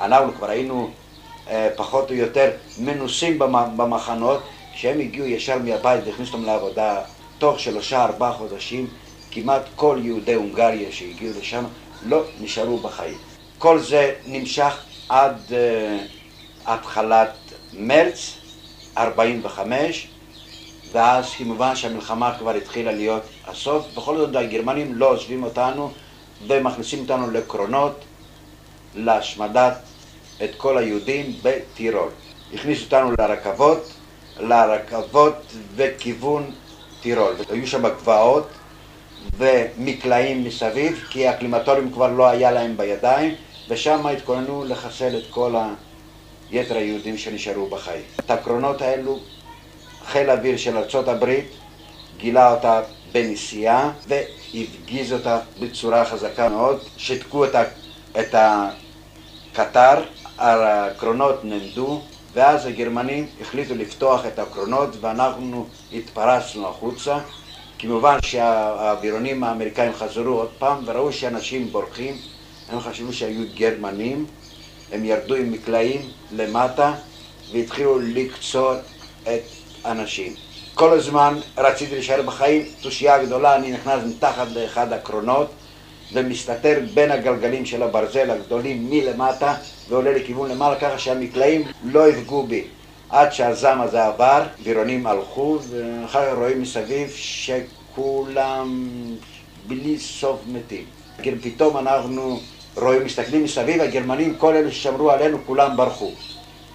אנחנו 0.00 0.34
כבר 0.34 0.50
היינו 0.50 0.84
אה, 0.84 0.99
פחות 1.76 2.10
או 2.10 2.14
יותר 2.14 2.50
מנוסים 2.78 3.38
במחנות, 3.76 4.42
כשהם 4.74 5.00
הגיעו 5.00 5.26
ישר 5.26 5.58
מהבית 5.58 6.00
והכניסו 6.06 6.32
אותם 6.32 6.44
לעבודה 6.44 7.02
תוך 7.38 7.60
שלושה 7.60 8.04
ארבעה 8.04 8.32
חודשים, 8.32 8.86
כמעט 9.30 9.62
כל 9.76 9.98
יהודי 10.02 10.34
הונגריה 10.34 10.92
שהגיעו 10.92 11.32
לשם 11.38 11.64
לא 12.06 12.22
נשארו 12.40 12.78
בחיים. 12.78 13.18
כל 13.58 13.78
זה 13.78 14.14
נמשך 14.26 14.78
עד 15.08 15.36
uh, 15.48 15.52
התחלת 16.66 17.30
מרץ 17.72 18.36
45, 18.98 20.08
ואז 20.92 21.30
כמובן 21.38 21.76
שהמלחמה 21.76 22.38
כבר 22.38 22.50
התחילה 22.50 22.92
להיות 22.92 23.22
הסוף. 23.46 23.86
בכל 23.96 24.16
זאת 24.16 24.36
הגרמנים 24.36 24.94
לא 24.94 25.10
עוזבים 25.10 25.42
אותנו 25.42 25.90
ומכניסים 26.46 27.00
אותנו 27.00 27.30
לקרונות 27.30 28.04
להשמדת 28.94 29.89
את 30.44 30.50
כל 30.56 30.78
היהודים 30.78 31.32
בטירול. 31.42 32.08
הכניסו 32.54 32.84
אותנו 32.84 33.12
לרכבות, 33.18 33.92
לרכבות 34.40 35.34
וכיוון 35.76 36.50
טירול. 37.02 37.34
היו 37.50 37.66
שם 37.66 37.88
גבעות 37.88 38.48
ומקלעים 39.36 40.44
מסביב, 40.44 41.04
כי 41.10 41.28
הקלימטורים 41.28 41.92
כבר 41.92 42.08
לא 42.12 42.28
היה 42.28 42.50
להם 42.50 42.76
בידיים, 42.76 43.34
ושם 43.68 44.06
התכוננו 44.06 44.64
לחסל 44.64 45.18
את 45.18 45.24
כל 45.30 45.54
יתר 46.50 46.76
היהודים 46.76 47.18
שנשארו 47.18 47.66
בחיים. 47.66 48.02
את 48.20 48.30
הקרונות 48.30 48.82
האלו 48.82 49.18
חיל 50.06 50.30
האוויר 50.30 50.56
של 50.56 50.76
ארה"ב 50.76 51.34
גילה 52.16 52.52
אותה 52.52 52.80
בנסיעה 53.12 53.92
והפגיז 54.08 55.12
אותה 55.12 55.38
בצורה 55.60 56.04
חזקה 56.04 56.48
מאוד. 56.48 56.80
שיתקו 56.96 57.44
את 58.18 58.34
הקטר, 58.34 60.02
הקרונות 60.40 61.44
נמדו, 61.44 62.00
ואז 62.34 62.66
הגרמנים 62.66 63.26
החליטו 63.40 63.74
לפתוח 63.74 64.26
את 64.26 64.38
הקרונות 64.38 64.96
ואנחנו 65.00 65.66
התפרצנו 65.92 66.68
החוצה. 66.68 67.18
כמובן 67.78 68.18
שהאווירונים 68.22 69.44
האמריקאים 69.44 69.92
חזרו 69.94 70.34
עוד 70.34 70.50
פעם 70.58 70.82
וראו 70.86 71.12
שאנשים 71.12 71.66
בורחים, 71.72 72.16
הם 72.68 72.80
חשבו 72.80 73.12
שהיו 73.12 73.42
גרמנים, 73.54 74.26
הם 74.92 75.04
ירדו 75.04 75.34
עם 75.34 75.52
מקלעים 75.52 76.00
למטה 76.32 76.92
והתחילו 77.52 77.98
לקצור 77.98 78.72
את 79.22 79.42
האנשים. 79.84 80.34
כל 80.74 80.92
הזמן 80.92 81.38
רציתי 81.58 81.94
להישאר 81.94 82.22
בחיים, 82.22 82.62
תושייה 82.80 83.24
גדולה, 83.24 83.56
אני 83.56 83.72
נכנס 83.72 84.04
מתחת 84.04 84.48
לאחד 84.54 84.92
הקרונות 84.92 85.50
ומסתתר 86.12 86.78
בין 86.94 87.10
הגלגלים 87.10 87.66
של 87.66 87.82
הברזל 87.82 88.30
הגדולים 88.30 88.86
מלמטה 88.90 89.54
ועולה 89.88 90.12
לכיוון 90.12 90.50
למעלה 90.50 90.76
ככה 90.76 90.98
שהמקלעים 90.98 91.64
לא 91.84 92.08
יפגעו 92.08 92.46
בי 92.46 92.64
עד 93.10 93.32
שהזעם 93.32 93.80
הזה 93.80 94.06
עבר, 94.06 94.42
וירונים 94.62 95.06
הלכו 95.06 95.58
ואחר 95.70 96.30
כך 96.30 96.38
רואים 96.38 96.62
מסביב 96.62 97.10
שכולם 97.14 98.86
בלי 99.66 99.98
סוף 99.98 100.40
מתים. 100.46 100.84
פתאום 101.42 101.76
אנחנו 101.76 102.40
רואים, 102.76 103.04
מסתכלים 103.04 103.44
מסביב, 103.44 103.80
הגרמנים, 103.80 104.34
כל 104.34 104.56
אלה 104.56 104.70
ששמרו 104.70 105.10
עלינו, 105.10 105.38
כולם 105.46 105.76
ברחו. 105.76 106.10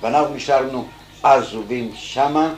ואנחנו 0.02 0.36
נשארנו 0.36 0.86
עזובים 1.24 1.92
שמה 1.96 2.54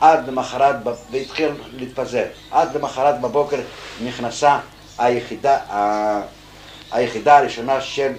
עד 0.00 0.28
למחרת, 0.28 0.76
והתחיל 1.10 1.48
להתפזר. 1.76 2.24
עד 2.50 2.76
למחרת 2.76 3.20
בבוקר 3.20 3.60
נכנסה 4.04 4.58
היחידה, 5.02 5.58
היחידה 6.90 7.38
הראשונה 7.38 7.80
של 7.80 8.12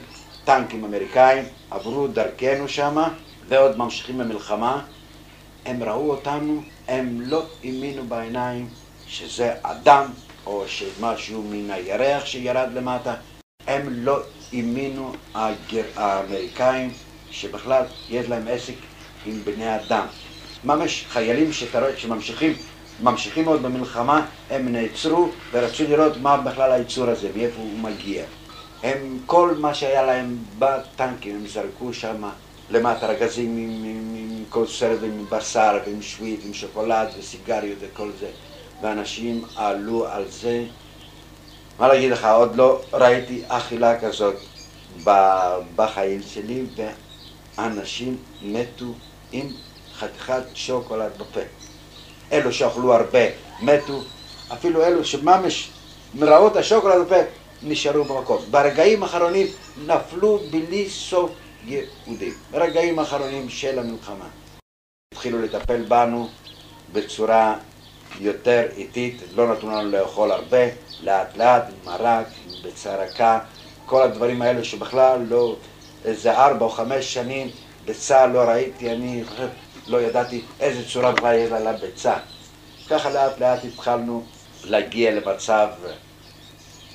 טנקים 0.46 0.84
אמריקאים, 0.84 1.44
עברו 1.72 2.08
דרכנו 2.08 2.68
שמה, 2.68 3.10
ועוד 3.48 3.78
ממשיכים 3.78 4.18
במלחמה. 4.18 4.82
הם 5.66 5.84
ראו 5.84 6.12
אותנו, 6.12 6.62
הם 6.88 7.22
לא 7.22 7.46
האמינו 7.64 8.04
בעיניים 8.08 8.70
שזה 9.08 9.54
אדם 9.62 10.06
או 10.46 10.64
שמשהו 10.68 11.44
מן 11.50 11.72
הירח 11.72 12.26
שירד 12.26 12.70
למטה. 12.74 13.16
הם 13.68 13.88
לא 13.90 14.20
האמינו, 14.54 15.14
האמריקאים, 15.96 16.94
שבכלל 17.32 17.84
יש 18.10 18.30
להם 18.30 18.48
עסק 18.48 18.76
עם 19.26 19.42
בני 19.44 19.76
אדם. 19.76 20.06
ממש 20.64 21.06
חיילים 21.10 21.54
שתרא, 21.54 21.96
שממשיכים 21.98 22.54
ממשיכים 23.00 23.46
עוד 23.46 23.62
במלחמה, 23.62 24.26
הם 24.50 24.68
נעצרו 24.70 25.30
ורצו 25.52 25.84
לראות 25.84 26.18
מה 26.22 26.38
בכלל 26.38 26.72
היצור 26.72 27.10
הזה, 27.10 27.30
מאיפה 27.36 27.62
הוא 27.62 27.80
מגיע. 27.80 28.24
הם, 28.84 29.20
כל 29.26 29.56
מה 29.60 29.74
שהיה 29.74 30.04
להם 30.04 30.38
בטנקים, 30.60 31.36
הם 31.36 31.48
זרקו 31.48 31.94
שם 31.94 32.24
למטה 32.70 33.08
רגזים 33.08 33.58
עם, 33.58 33.84
עם, 33.84 34.16
עם 34.16 34.44
כל 34.50 34.68
סרט, 34.68 35.00
עם 35.04 35.26
בשר 35.30 35.78
ועם 35.86 36.02
שביעית, 36.02 36.40
עם 36.46 36.54
שוקולד 36.54 37.08
וסיגריות 37.18 37.78
וכל 37.82 38.12
זה. 38.20 38.28
ואנשים 38.82 39.46
עלו 39.56 40.08
על 40.08 40.26
זה. 40.30 40.64
מה 41.80 41.88
להגיד 41.88 42.12
לך, 42.12 42.26
עוד 42.26 42.56
לא 42.56 42.82
ראיתי 42.94 43.44
אכילה 43.48 44.00
כזאת 44.00 44.36
בחיים 45.76 46.22
שלי, 46.22 46.64
ואנשים 47.58 48.18
מתו 48.42 48.86
עם 49.32 49.48
חתיכת 50.00 50.44
שוקולד 50.54 51.12
בפה. 51.18 51.42
אלו 52.32 52.54
שאכלו 52.54 52.94
הרבה 52.94 53.20
מתו, 53.62 54.02
אפילו 54.54 54.86
אלו 54.86 55.06
שממש 55.06 55.70
מראו 56.14 56.48
את 56.48 56.56
השוקולד 56.56 57.06
בפה 57.08 57.16
נשארו 57.64 58.04
במקום. 58.04 58.42
ברגעים 58.52 59.04
האחרונים 59.04 59.48
נפלו 59.86 60.40
בלי 60.52 60.90
סוף 60.90 61.32
יהודים. 61.66 62.34
ברגעים 62.52 63.00
האחרונים 63.00 63.50
של 63.50 63.80
המלחמה. 63.80 64.28
התחילו 65.14 65.42
לטפל 65.42 65.82
בנו 65.82 66.30
בצורה 66.94 67.56
יותר 68.20 68.68
איטית, 68.78 69.22
לא 69.36 69.54
נתנו 69.54 69.72
לנו 69.72 69.90
לאכול 69.92 70.32
הרבה, 70.32 70.66
לאט 71.04 71.38
לאט, 71.38 71.64
מרק, 71.86 72.28
ביצה 72.64 72.96
כל 73.86 74.02
הדברים 74.02 74.42
האלה 74.42 74.64
שבכלל 74.64 75.26
לא, 75.30 75.56
איזה 76.06 76.38
ארבע 76.38 76.66
או 76.66 76.70
חמש 76.70 77.14
שנים 77.14 77.50
בצה"ל 77.86 78.30
לא 78.30 78.40
ראיתי, 78.40 78.92
אני 78.92 79.24
חושב 79.26 79.48
לא 79.88 80.02
ידעתי 80.02 80.42
איזה 80.60 80.90
צורה 80.90 81.36
יש 81.36 81.52
לה 81.52 81.60
לביצה. 81.60 82.14
ככה 82.90 83.10
לאט 83.10 83.40
לאט 83.40 83.66
התחלנו 83.66 84.24
להגיע 84.64 85.12
למצב 85.12 85.68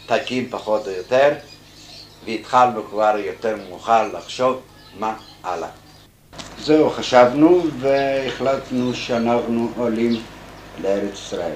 תקין 0.07 0.47
פחות 0.51 0.87
או 0.87 0.93
יותר, 0.93 1.35
והתחלנו 2.25 2.85
כבר 2.91 3.15
יותר 3.19 3.57
מאוחר 3.69 4.09
לחשוב 4.13 4.61
מה 4.99 5.15
הלאה. 5.45 5.69
זהו, 6.59 6.91
חשבנו 6.91 7.63
והחלטנו 7.81 8.95
שאנחנו 8.95 9.73
עולים 9.77 10.23
לארץ 10.83 11.13
ישראל. 11.13 11.55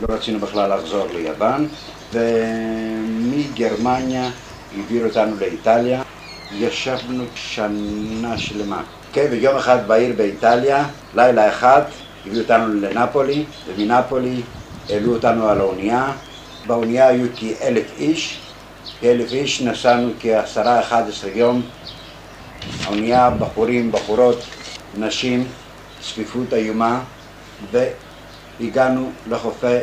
לא 0.00 0.14
רצינו 0.14 0.38
בכלל 0.38 0.78
לחזור 0.78 1.06
ליוון, 1.06 1.68
ומגרמניה 2.12 4.30
העבירו 4.76 5.08
אותנו 5.08 5.36
לאיטליה. 5.36 6.02
ישבנו 6.52 7.24
שנה 7.34 8.38
שלמה. 8.38 8.82
כן, 9.16 9.26
ויום 9.30 9.56
אחד 9.56 9.88
בעיר 9.88 10.14
באיטליה, 10.16 10.88
לילה 11.14 11.48
אחד, 11.48 11.82
הביאו 12.26 12.42
אותנו 12.42 12.74
לנפולי, 12.80 13.44
ומנפולי 13.66 14.42
העלו 14.88 15.14
אותנו 15.14 15.48
על 15.48 15.60
האונייה. 15.60 16.12
באונייה 16.66 17.08
היו 17.08 17.26
כאלף 17.36 17.84
איש, 17.98 18.40
כאלף 19.00 19.32
איש 19.32 19.62
נסענו 19.62 20.10
כעשרה, 20.20 20.80
אחד 20.80 21.02
עשרה 21.08 21.30
יום. 21.34 21.62
האונייה, 22.84 23.30
בחורים, 23.30 23.92
בחורות, 23.92 24.38
נשים, 24.98 25.44
צפיפות 26.00 26.54
איומה, 26.54 27.00
והגענו 27.70 29.10
לחופי 29.30 29.78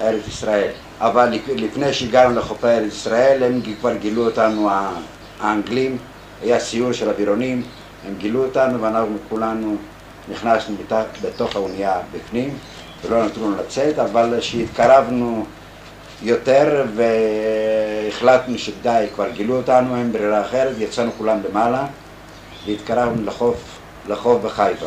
ארץ 0.00 0.28
ישראל. 0.28 0.70
אבל 1.00 1.38
לפני 1.48 1.92
שהגענו 1.92 2.38
לחופי 2.38 2.66
ארץ 2.66 2.92
ישראל, 2.92 3.42
הם 3.42 3.60
כבר 3.80 3.96
גילו 3.96 4.24
אותנו 4.24 4.70
האנגלים, 5.40 5.98
היה 6.42 6.60
סיור 6.60 6.92
של 6.92 7.08
אווירונים, 7.08 7.62
הם 8.06 8.14
גילו 8.18 8.44
אותנו 8.44 8.82
ואנחנו 8.82 9.16
כולנו 9.28 9.76
נכנסנו 10.28 10.76
בתוך 11.22 11.56
האונייה 11.56 12.00
בפנים 12.12 12.58
ולא 13.04 13.24
נתנו 13.24 13.50
לנו 13.50 13.56
לצאת, 13.62 13.98
אבל 13.98 14.34
כשהתקרבנו 14.40 15.46
יותר 16.22 16.84
והחלטנו 16.94 18.58
שדי, 18.58 19.06
כבר 19.14 19.30
גילו 19.30 19.56
אותנו, 19.56 19.96
אין 19.96 20.12
ברירה 20.12 20.40
אחרת, 20.40 20.74
יצאנו 20.78 21.10
כולם 21.18 21.38
למעלה 21.48 21.86
והתקרבנו 22.66 23.24
לחוף, 23.24 23.78
לחוף 24.08 24.42
בחיפה. 24.42 24.86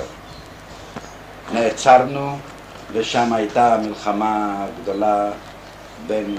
נעצרנו 1.54 2.38
ושם 2.94 3.34
הייתה 3.34 3.78
מלחמה 3.88 4.66
גדולה 4.82 5.32
בין 6.08 6.38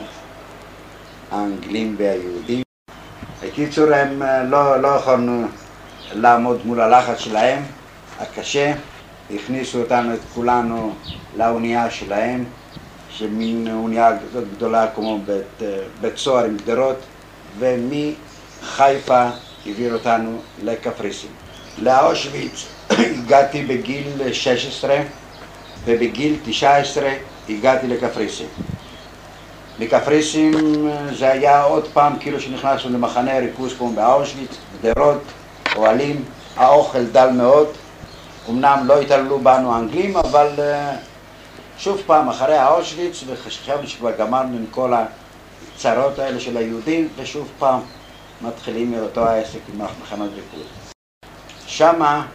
האנגלים 1.30 1.94
והיהודים. 1.98 2.62
בקיצור, 3.42 3.94
הם 3.94 4.22
לא, 4.50 4.82
לא 4.82 4.88
יכולנו 4.88 5.46
לעמוד 6.12 6.66
מול 6.66 6.80
הלחץ 6.80 7.18
שלהם, 7.18 7.62
הקשה. 8.20 8.72
הכניסו 9.34 9.80
אותנו, 9.80 10.14
את 10.14 10.20
כולנו, 10.34 10.92
לאונייה 11.36 11.90
שלהם, 11.90 12.44
שמין 13.10 13.68
אונייה 13.72 14.12
גדולה 14.56 14.86
כמו 14.94 15.18
בית, 15.26 15.68
בית 16.00 16.16
סוהר 16.16 16.44
עם 16.44 16.56
גדרות, 16.56 16.96
ומחיפה 17.58 19.28
העביר 19.66 19.94
אותנו 19.94 20.38
לקפריסין. 20.62 21.30
לאושוויץ 21.78 22.66
הגעתי 22.90 23.64
בגיל 23.64 24.32
16 24.32 24.96
ובגיל 25.84 26.36
19 26.44 27.10
הגעתי 27.48 27.86
לקפריסין. 27.86 28.46
מקפריסין 29.78 30.54
זה 31.18 31.30
היה 31.32 31.62
עוד 31.62 31.88
פעם 31.92 32.12
כאילו 32.20 32.40
שנכנסנו 32.40 32.90
למחנה 32.90 33.38
ריכוז 33.38 33.74
כמו 33.78 33.92
באושוויץ, 33.92 34.50
גדרות, 34.82 35.22
אוהלים, 35.76 36.24
האוכל 36.56 37.04
דל 37.04 37.30
מאוד, 37.30 37.68
אמנם 38.48 38.82
לא 38.86 39.00
התעללו 39.00 39.38
בנו 39.38 39.74
האנגלים, 39.74 40.16
אבל 40.16 40.50
uh, 40.56 40.96
שוב 41.78 42.02
פעם, 42.06 42.28
אחרי 42.28 42.56
האושוויץ, 42.56 43.24
וחשבנו 43.26 43.86
שכבר 43.86 44.10
גמרנו 44.18 44.56
עם 44.56 44.66
כל 44.70 44.92
הצרות 45.74 46.18
האלה 46.18 46.40
של 46.40 46.56
היהודים, 46.56 47.08
ושוב 47.16 47.48
פעם 47.58 47.80
מתחילים 48.40 48.90
מאותו 48.90 49.24
העסק 49.24 49.58
עם 49.74 49.80
מחנות 50.02 50.30
ריכוז. 50.34 50.66
שמה 51.66 52.26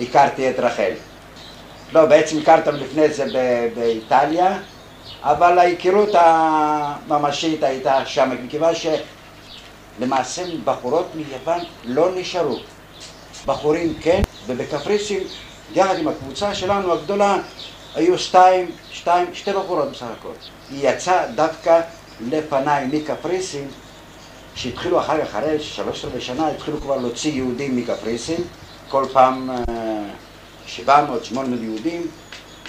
הכרתי 0.00 0.50
את 0.50 0.58
רחל. 0.58 0.92
לא, 1.92 2.06
בעצם 2.06 2.38
הכרתם 2.38 2.74
לפני 2.74 3.08
זה 3.08 3.26
באיטליה, 3.74 4.58
אבל 5.22 5.58
ההיכרות 5.58 6.08
הממשית 6.14 7.62
הייתה 7.62 8.06
שם, 8.06 8.30
מכיוון 8.44 8.74
ש... 8.74 8.86
למעשה 10.00 10.42
בחורות 10.64 11.06
מיוון 11.14 11.58
לא 11.84 12.08
נשארו. 12.14 12.56
בחורים 13.46 13.94
כן, 14.00 14.22
ובקפריסין, 14.46 15.20
יחד 15.74 15.98
עם 15.98 16.08
הקבוצה 16.08 16.54
שלנו 16.54 16.92
הגדולה, 16.92 17.38
היו 17.94 18.18
שתיים, 18.18 18.70
שתיים, 18.92 19.26
שתי 19.34 19.52
בחורות 19.52 19.90
בסך 19.90 20.06
הכל. 20.18 20.32
היא 20.70 20.88
יצאה 20.88 21.26
דווקא 21.26 21.80
לפניי 22.30 22.86
מקפריסין, 22.92 23.68
שהתחילו 24.54 25.00
אחר 25.00 25.24
כך, 25.24 25.34
אחרי 25.34 25.60
שלוש 25.60 26.04
רבעי 26.04 26.20
שנה, 26.20 26.48
התחילו 26.48 26.80
כבר 26.80 26.96
להוציא 26.96 27.32
יהודים 27.32 27.76
מקפריסין, 27.76 28.40
כל 28.88 29.04
פעם 29.12 29.50
700, 30.66 31.24
800 31.24 31.60
יהודים. 31.62 32.06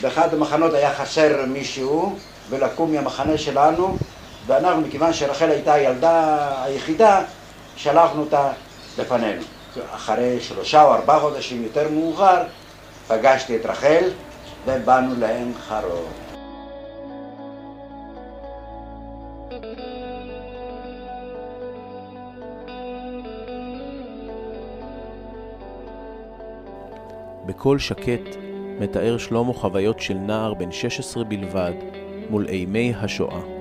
באחד 0.02 0.34
המחנות 0.34 0.74
היה 0.74 0.94
חסר 0.94 1.46
מישהו, 1.48 2.16
ולקום 2.50 2.92
מהמחנה 2.92 3.38
שלנו, 3.38 3.98
ואנחנו, 4.48 4.82
מכיוון 4.82 5.14
שרחל 5.14 5.50
הייתה 5.50 5.74
הילדה 5.74 6.48
היחידה, 6.64 7.24
שלחנו 7.76 8.22
אותה 8.22 8.52
לפנינו. 8.98 9.42
אחרי 9.96 10.40
שלושה 10.42 10.84
או 10.84 10.94
ארבעה 10.94 11.20
חודשים 11.20 11.64
יותר 11.64 11.90
מאוחר, 11.90 12.44
פגשתי 13.08 13.56
את 13.56 13.66
רחל 13.66 14.04
ובאנו 14.66 15.16
לעין 15.20 15.54
חרוד. 15.68 16.08
בקול 27.46 27.80
שקט 27.80 28.36
מתאר 28.80 29.18
שלמה 29.18 29.54
חוויות 29.54 30.00
של 30.00 30.14
נער 30.14 30.54
בן 30.54 30.72
16 30.72 31.24
בלבד 31.24 31.74
מול 32.30 32.48
אימי 32.50 32.94
השואה. 33.02 33.57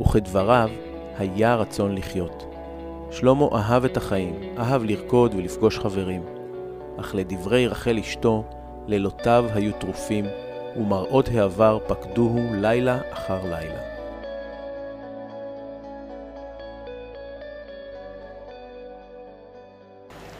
וכדבריו, 0.00 0.70
היה 1.18 1.54
רצון 1.54 1.94
לחיות. 1.94 2.54
שלמה 3.10 3.44
אהב 3.54 3.84
את 3.84 3.96
החיים, 3.96 4.34
אהב 4.58 4.84
לרקוד 4.84 5.34
ולפגוש 5.34 5.78
חברים. 5.78 6.24
אך 7.00 7.14
לדברי 7.14 7.66
רחל 7.66 7.98
אשתו, 7.98 8.44
לילותיו 8.86 9.44
היו 9.54 9.72
טרופים, 9.72 10.24
ומראות 10.76 11.28
העבר 11.28 11.78
פקדוהו 11.86 12.40
לילה 12.52 12.98
אחר 13.12 13.40
לילה. 13.44 13.80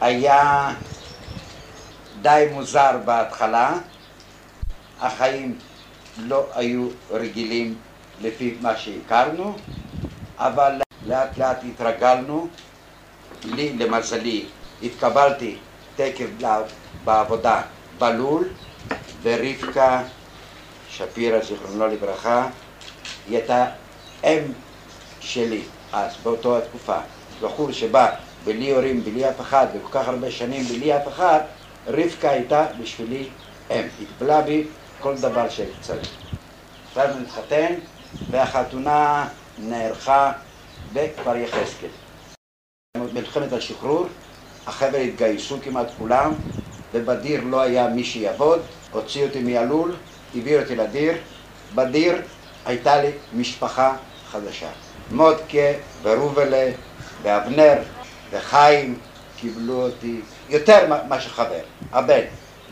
היה 0.01 0.73
די 2.21 2.47
מוזר 2.53 2.97
בהתחלה, 3.05 3.77
החיים 5.01 5.57
לא 6.17 6.45
היו 6.55 6.87
רגילים 7.11 7.75
לפי 8.21 8.57
מה 8.61 8.77
שהכרנו, 8.77 9.55
אבל 10.37 10.73
לאט 11.07 11.37
לאט 11.37 11.63
התרגלנו. 11.63 12.47
לי, 13.45 13.73
למזלי, 13.73 14.45
התקבלתי 14.83 15.57
תקף 15.95 16.27
בעבודה 17.03 17.61
בלול, 17.97 18.49
ורבקה 19.21 20.03
שפירא, 20.89 21.43
זיכרונו 21.43 21.87
לברכה, 21.87 22.47
היא 23.27 23.37
הייתה 23.37 23.65
אם 24.23 24.39
שלי 25.19 25.61
אז, 25.91 26.13
באותה 26.23 26.57
התקופה. 26.57 26.97
בחור 27.41 27.71
שבא 27.71 28.15
בלי 28.43 28.71
הורים, 28.71 29.03
בלי 29.03 29.29
אף 29.29 29.41
אחד, 29.41 29.67
וכל 29.73 29.99
כך 29.99 30.07
הרבה 30.07 30.31
שנים 30.31 30.63
בלי 30.63 30.97
אף 30.97 31.07
אחד, 31.07 31.39
רבקה 31.87 32.29
הייתה 32.29 32.65
בשבילי 32.81 33.29
אם. 33.71 33.87
התקבלה 34.01 34.41
בי 34.41 34.63
כל 34.99 35.15
דבר 35.17 35.49
שצריך. 35.49 36.09
עכשיו 36.89 37.09
נתחתן, 37.21 37.73
והחתונה 38.31 39.27
נערכה 39.57 40.31
בכפר 40.93 41.35
יחזקאל. 41.35 41.89
מלחמת 43.13 43.53
השחרור, 43.53 44.05
החבר'ה 44.67 44.99
התגייסו 44.99 45.57
כמעט 45.63 45.87
כולם, 45.97 46.33
ובדיר 46.93 47.43
לא 47.43 47.61
היה 47.61 47.87
מי 47.87 48.03
שיעבוד, 48.03 48.61
הוציא 48.91 49.25
אותי 49.25 49.41
מהלול, 49.41 49.95
הביא 50.35 50.59
אותי 50.59 50.75
לדיר. 50.75 51.13
בדיר 51.75 52.21
הייתה 52.65 53.01
לי 53.01 53.11
משפחה 53.33 53.97
חדשה. 54.31 54.69
מודקה 55.11 55.71
ורובלה 56.01 56.71
ואבנר 57.23 57.77
וחיים 58.31 58.99
קיבלו 59.39 59.85
אותי 59.85 60.21
יותר 60.49 61.03
מאשר 61.09 61.29
חבר, 61.29 61.61
הבן. 61.91 62.23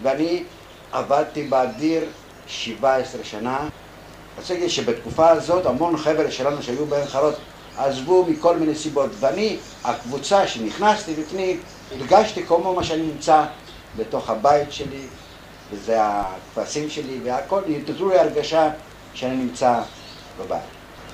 ואני 0.04 0.44
עבדתי 0.92 1.48
בדיר 1.50 2.04
17 2.48 3.24
שנה. 3.24 3.70
רוצה 4.42 4.54
להגיד 4.54 4.70
שבתקופה 4.70 5.30
הזאת 5.30 5.66
המון 5.66 5.98
חבר'ה 5.98 6.32
שלנו 6.32 6.64
שהיו 6.64 6.86
בעין 6.86 7.08
חרות 7.08 7.36
עזבו 7.78 8.26
מכל 8.30 8.58
מיני 8.58 8.76
סיבות. 8.76 9.10
ואני, 9.20 9.58
הקבוצה 9.84 10.48
שנכנסתי 10.48 11.14
בפנים, 11.14 11.60
הרגשתי 11.92 12.46
כמו 12.46 12.74
מה 12.74 12.84
שאני 12.84 13.02
נמצא 13.02 13.44
בתוך 13.98 14.30
הבית 14.30 14.72
שלי, 14.72 15.06
וזה 15.72 15.98
הכפסים 16.00 16.90
שלי 16.90 17.20
והכל, 17.24 17.62
נתנו 17.68 18.10
לי 18.10 18.20
הרגשה 18.20 18.70
שאני 19.14 19.36
נמצא 19.36 19.82
בבית. 20.40 20.62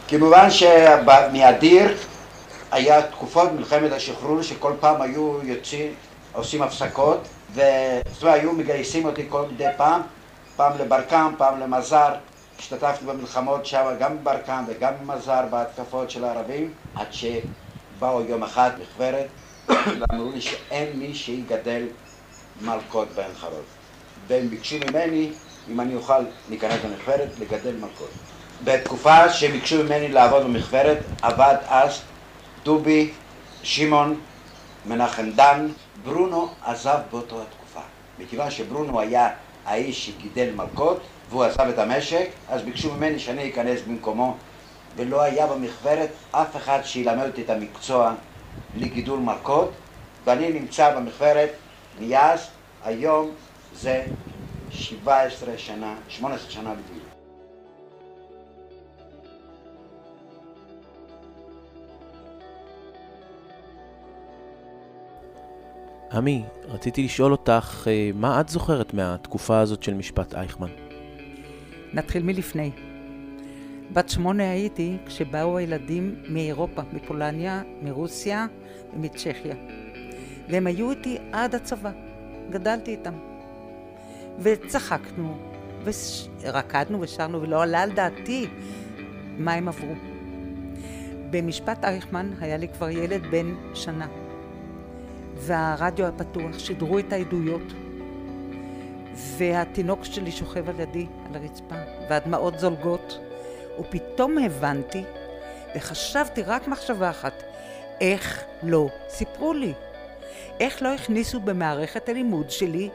כמובן 0.07 0.47
שמאדיר 0.51 1.97
היה 2.71 3.01
תקופות 3.01 3.51
מלחמת 3.51 3.91
השחרור 3.91 4.41
שכל 4.41 4.73
פעם 4.79 5.01
היו 5.01 5.39
יוצאים, 5.43 5.93
עושים 6.33 6.61
הפסקות, 6.61 7.27
וזאת 7.51 7.63
אומרת, 8.21 8.39
היו 8.39 8.53
מגייסים 8.53 9.05
אותי 9.05 9.25
כל 9.29 9.43
מדי 9.51 9.67
פעם, 9.77 10.01
פעם 10.55 10.71
לברקם, 10.79 11.33
פעם 11.37 11.59
למזר, 11.59 12.13
השתתפתי 12.59 13.05
במלחמות 13.05 13.65
שם, 13.65 13.85
גם 13.99 14.17
בברקן 14.17 14.63
וגם 14.67 14.93
במזר, 15.01 15.45
בהתקפות 15.49 16.09
של 16.09 16.23
הערבים, 16.23 16.73
עד 16.95 17.07
שבאו 17.11 18.21
יום 18.21 18.43
אחד 18.43 18.71
מחברת 18.81 19.27
ואמרו 19.99 20.31
לי 20.31 20.41
שאין 20.41 20.99
מי 20.99 21.15
שיגדל 21.15 21.83
מלכות 22.61 23.07
בעין 23.15 23.33
חרוד. 23.39 23.63
והם 24.27 24.47
ביקשו 24.47 24.75
ממני, 24.89 25.31
אם 25.69 25.79
אני 25.79 25.95
אוכל 25.95 26.19
להיכנס 26.49 26.79
למחברת, 26.85 27.29
לגדל 27.39 27.75
מלכות. 27.75 28.09
בתקופה 28.63 29.29
שהם 29.29 29.51
ביקשו 29.51 29.83
ממני 29.83 30.07
לעבוד 30.07 30.43
במחברת, 30.43 30.97
עבד 31.21 31.55
אז 31.67 32.01
דובי, 32.63 33.11
שמעון, 33.63 34.19
מנחם 34.85 35.31
דן, 35.31 35.67
ברונו 36.03 36.49
עזב 36.65 36.99
באותה 37.11 37.35
התקופה. 37.35 37.79
מכיוון 38.19 38.51
שברונו 38.51 38.99
היה 38.99 39.29
האיש 39.65 40.05
שגידל 40.05 40.49
מלכות, 40.55 41.01
והוא 41.29 41.43
עזב 41.43 41.61
את 41.61 41.79
המשק, 41.79 42.29
אז 42.49 42.61
ביקשו 42.61 42.93
ממני 42.93 43.19
שאני 43.19 43.49
אכנס 43.49 43.81
במקומו, 43.81 44.35
ולא 44.95 45.21
היה 45.21 45.47
במכוורת 45.47 46.09
אף 46.31 46.55
אחד 46.55 46.79
שילמד 46.83 47.27
אותי 47.27 47.41
את 47.41 47.49
המקצוע 47.49 48.13
לגידול 48.75 49.19
מלכות, 49.19 49.71
ואני 50.25 50.51
נמצא 50.59 50.95
במכוורת 50.95 51.49
מאז, 51.99 52.47
היום 52.83 53.31
זה 53.75 54.03
17 54.69 55.57
שנה, 55.57 55.95
18 56.09 56.51
שנה 56.51 56.73
בדיוק. 56.73 57.07
עמי, 66.11 66.43
רציתי 66.67 67.03
לשאול 67.03 67.31
אותך, 67.31 67.87
אה, 67.87 68.09
מה 68.15 68.41
את 68.41 68.49
זוכרת 68.49 68.93
מהתקופה 68.93 69.59
הזאת 69.59 69.83
של 69.83 69.93
משפט 69.93 70.35
אייכמן? 70.35 70.86
נתחיל 71.93 72.23
מלפני. 72.23 72.71
בת 73.93 74.09
שמונה 74.09 74.51
הייתי 74.51 74.97
כשבאו 75.05 75.57
הילדים 75.57 76.15
מאירופה, 76.29 76.81
מפולניה, 76.93 77.61
מרוסיה 77.81 78.47
ומצ'כיה. 78.93 79.55
והם 80.49 80.67
היו 80.67 80.91
איתי 80.91 81.17
עד 81.31 81.55
הצבא. 81.55 81.91
גדלתי 82.49 82.91
איתם. 82.91 83.13
וצחקנו, 84.39 85.37
ורקדנו 86.41 87.01
ושרנו, 87.01 87.41
ולא 87.41 87.63
עלה 87.63 87.81
על 87.81 87.91
דעתי 87.91 88.47
מה 89.37 89.53
הם 89.53 89.67
עברו. 89.67 89.93
במשפט 91.29 91.85
אייכמן 91.85 92.31
היה 92.41 92.57
לי 92.57 92.67
כבר 92.67 92.89
ילד 92.89 93.21
בן 93.31 93.55
שנה. 93.73 94.07
והרדיו 95.35 96.05
הפתוח, 96.05 96.59
שידרו 96.59 96.99
את 96.99 97.13
העדויות, 97.13 97.73
והתינוק 99.17 100.03
שלי 100.03 100.31
שוכב 100.31 100.69
על 100.69 100.79
ידי, 100.79 101.05
על 101.25 101.35
הרצפה, 101.35 101.75
והדמעות 102.09 102.59
זולגות, 102.59 103.19
ופתאום 103.79 104.37
הבנתי, 104.37 105.03
וחשבתי 105.75 106.43
רק 106.43 106.67
מחשבה 106.67 107.09
אחת, 107.09 107.43
איך 108.01 108.43
לא 108.63 108.87
סיפרו 109.09 109.53
לי? 109.53 109.73
איך 110.59 110.81
לא 110.81 110.93
הכניסו 110.93 111.39
במערכת 111.39 112.09
הלימוד 112.09 112.51
שלי 112.51 112.89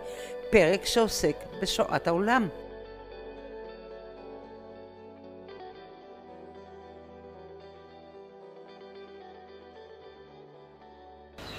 פרק 0.50 0.86
שעוסק 0.86 1.36
בשואת 1.62 2.08
העולם? 2.08 2.48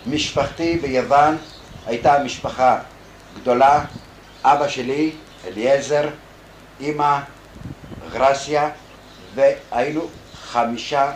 משפחתי 0.07 0.77
ביוון 0.77 1.37
הייתה 1.85 2.23
משפחה 2.23 2.79
גדולה, 3.41 3.85
אבא 4.43 4.67
שלי, 4.67 5.11
אליעזר, 5.45 6.09
אימא, 6.79 7.19
גרסיה, 8.11 8.69
והיינו 9.35 10.01
חמישה 10.33 11.11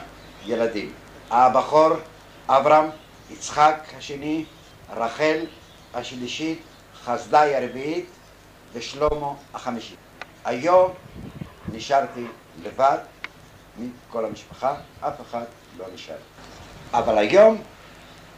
ילדים. 0.46 0.94
הבכור 1.32 1.90
אברהם, 2.48 2.90
יצחק 3.30 3.76
השני, 3.98 4.46
רחל 4.90 5.46
השלישית, 5.94 6.62
חסדאי 7.04 7.56
הרביעית 7.56 8.06
ושלמה 8.74 9.34
החמישית. 9.54 10.00
היום 10.46 10.94
נשארתי 11.74 12.26
לבד 12.64 12.98
מכל 13.78 14.26
המשפחה, 14.26 14.76
אף 15.00 15.22
אחד 15.22 15.44
לא 15.78 15.86
נשאר. 15.94 16.16
אבל 16.94 17.18
היום 17.18 17.62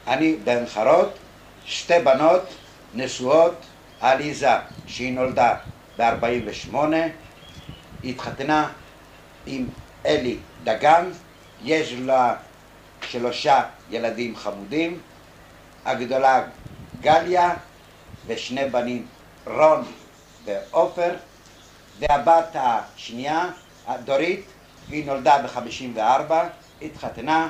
אני 0.08 0.36
בן 0.36 0.65
חרות, 0.65 1.10
שתי 1.65 1.99
בנות 2.04 2.41
נשואות, 2.93 3.54
עליזה 4.02 4.50
שהיא 4.88 5.14
נולדה 5.14 5.56
ב-48, 5.98 6.76
התחתנה 8.04 8.70
עם 9.46 9.68
אלי 10.06 10.38
דגן, 10.64 11.10
יש 11.64 11.94
לה 11.94 12.36
שלושה 13.02 13.64
ילדים 13.90 14.36
חמודים, 14.36 15.00
הגדולה 15.86 16.44
גליה 17.02 17.54
ושני 18.28 18.70
בנים 18.70 19.08
רון 19.48 19.86
ועופר 20.46 21.16
והבת 22.00 22.56
השנייה, 22.56 23.50
דורית, 24.04 24.46
היא 24.90 25.06
נולדה 25.06 25.38
ב-54, 25.42 26.34
התחתנה 26.82 27.50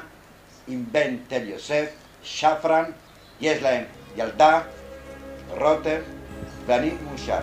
עם 0.68 0.86
בן 0.92 1.16
תל 1.28 1.48
יוסף, 1.48 1.86
שפרן, 2.24 2.84
יש 3.42 3.62
להם 3.62 3.84
ילדה, 4.16 4.62
רותם, 5.50 6.00
ואני 6.66 6.92
מאושר. 7.10 7.40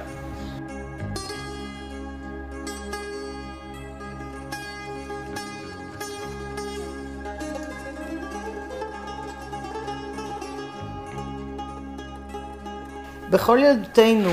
בכל 13.31 13.59
ילדותנו 13.63 14.31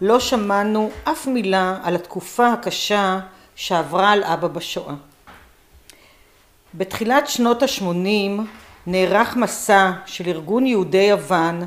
לא 0.00 0.20
שמענו 0.20 0.90
אף 1.04 1.26
מילה 1.26 1.78
על 1.82 1.94
התקופה 1.94 2.52
הקשה 2.52 3.20
שעברה 3.56 4.10
על 4.10 4.24
אבא 4.24 4.48
בשואה. 4.48 4.94
בתחילת 6.74 7.28
שנות 7.28 7.62
ה-80 7.62 8.42
נערך 8.86 9.36
מסע 9.36 9.90
של 10.06 10.28
ארגון 10.28 10.66
יהודי 10.66 11.02
יוון 11.02 11.66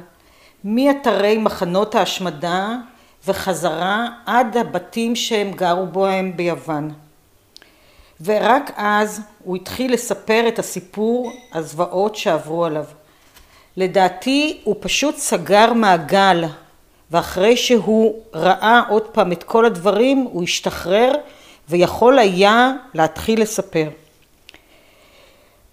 מאתרי 0.63 1.37
מחנות 1.37 1.95
ההשמדה 1.95 2.75
וחזרה 3.27 4.07
עד 4.25 4.57
הבתים 4.57 5.15
שהם 5.15 5.51
גרו 5.51 5.85
בהם 5.85 6.37
ביוון. 6.37 6.93
ורק 8.23 8.71
אז 8.75 9.21
הוא 9.43 9.55
התחיל 9.55 9.93
לספר 9.93 10.45
את 10.47 10.59
הסיפור 10.59 11.31
הזוועות 11.53 12.15
שעברו 12.15 12.65
עליו. 12.65 12.85
לדעתי 13.77 14.61
הוא 14.63 14.75
פשוט 14.79 15.17
סגר 15.17 15.73
מעגל 15.73 16.45
ואחרי 17.11 17.57
שהוא 17.57 18.19
ראה 18.33 18.81
עוד 18.89 19.07
פעם 19.07 19.31
את 19.31 19.43
כל 19.43 19.65
הדברים 19.65 20.27
הוא 20.31 20.43
השתחרר 20.43 21.11
ויכול 21.69 22.19
היה 22.19 22.71
להתחיל 22.93 23.41
לספר. 23.41 23.89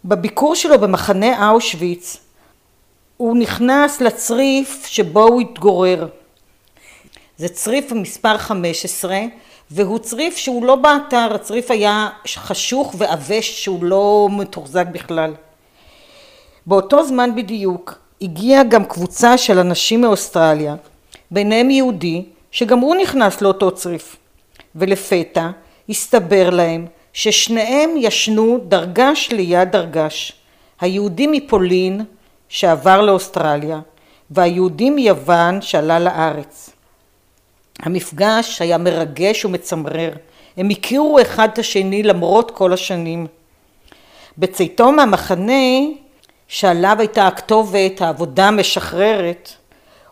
בביקור 0.05 0.55
שלו 0.55 0.79
במחנה 0.79 1.51
אושוויץ 1.51 2.28
הוא 3.19 3.37
נכנס 3.37 4.01
לצריף 4.01 4.87
שבו 4.87 5.23
הוא 5.23 5.41
התגורר. 5.41 6.09
זה 7.37 7.49
צריף 7.49 7.93
מספר 7.93 8.39
15 8.39 9.19
והוא 9.71 9.99
צריף 9.99 10.37
שהוא 10.37 10.65
לא 10.65 10.77
באתר, 10.77 11.35
הצריף 11.35 11.71
היה 11.71 12.09
חשוך 12.27 12.95
ועבש 12.99 13.65
שהוא 13.65 13.85
לא 13.85 14.29
מתוחזק 14.33 14.87
בכלל. 14.87 15.35
באותו 16.67 17.07
זמן 17.07 17.35
בדיוק 17.35 17.99
הגיעה 18.23 18.65
גם 18.65 18.85
קבוצה 18.85 19.39
של 19.39 19.59
אנשים 19.59 20.01
מאוסטרליה, 20.01 20.77
ביניהם 21.31 21.71
יהודי 21.71 22.25
שגם 22.51 22.79
הוא 22.79 22.97
נכנס 22.97 23.43
לאותו 23.43 23.71
צריף, 23.71 24.17
ולפתע 24.75 25.51
הסתבר 25.89 26.51
להם 26.51 26.87
ששניהם 27.13 27.91
ישנו 27.97 28.59
דרגש 28.69 29.29
ליד 29.33 29.73
דרגש, 29.73 30.33
היהודי 30.81 31.27
מפולין 31.27 32.05
שעבר 32.49 33.01
לאוסטרליה 33.01 33.81
והיהודי 34.31 34.91
מיוון 34.91 35.63
שעלה 35.63 35.99
לארץ. 35.99 36.71
המפגש 37.79 38.63
היה 38.63 38.79
מרגש 38.79 39.45
ומצמרר, 39.45 40.13
הם 40.57 40.71
הכירו 40.71 41.21
אחד 41.21 41.49
את 41.53 41.59
השני 41.59 42.03
למרות 42.03 42.51
כל 42.51 42.73
השנים. 42.73 43.27
בצאתו 44.39 44.93
מהמחנה 44.93 45.79
שעליו 46.49 46.97
הייתה 46.99 47.27
הכתובת 47.27 48.01
העבודה 48.01 48.49
המשחררת, 48.49 49.53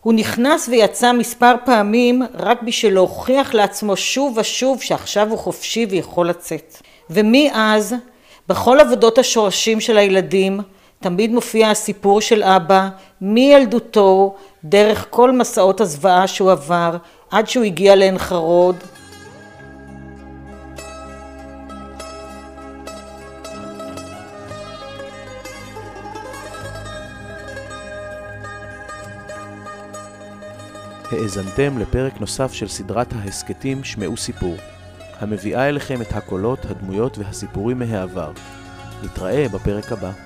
הוא 0.00 0.14
נכנס 0.14 0.68
ויצא 0.68 1.12
מספר 1.12 1.54
פעמים 1.64 2.22
רק 2.34 2.62
בשביל 2.62 2.94
להוכיח 2.94 3.54
לעצמו 3.54 3.96
שוב 3.96 4.38
ושוב 4.38 4.82
שעכשיו 4.82 5.30
הוא 5.30 5.38
חופשי 5.38 5.86
ויכול 5.90 6.28
לצאת. 6.28 6.76
ומאז 7.10 7.94
בכל 8.48 8.80
עבודות 8.80 9.18
השורשים 9.18 9.80
של 9.80 9.98
הילדים 9.98 10.60
תמיד 11.00 11.32
מופיע 11.32 11.70
הסיפור 11.70 12.20
של 12.20 12.42
אבא 12.42 12.88
מילדותו 13.20 14.34
דרך 14.64 15.06
כל 15.10 15.32
מסעות 15.32 15.80
הזוועה 15.80 16.26
שהוא 16.26 16.50
עבר 16.50 16.96
עד 17.30 17.48
שהוא 17.48 17.64
הגיע 17.64 17.96
לעין 17.96 18.18
חרוד 18.18 18.76
האזנתם 31.12 31.78
לפרק 31.78 32.20
נוסף 32.20 32.52
של 32.52 32.68
סדרת 32.68 33.12
ההסכתים 33.12 33.84
שמעו 33.84 34.16
סיפור, 34.16 34.54
המביאה 35.20 35.68
אליכם 35.68 36.02
את 36.02 36.12
הקולות, 36.12 36.64
הדמויות 36.64 37.18
והסיפורים 37.18 37.78
מהעבר. 37.78 38.32
נתראה 39.02 39.46
בפרק 39.48 39.92
הבא. 39.92 40.25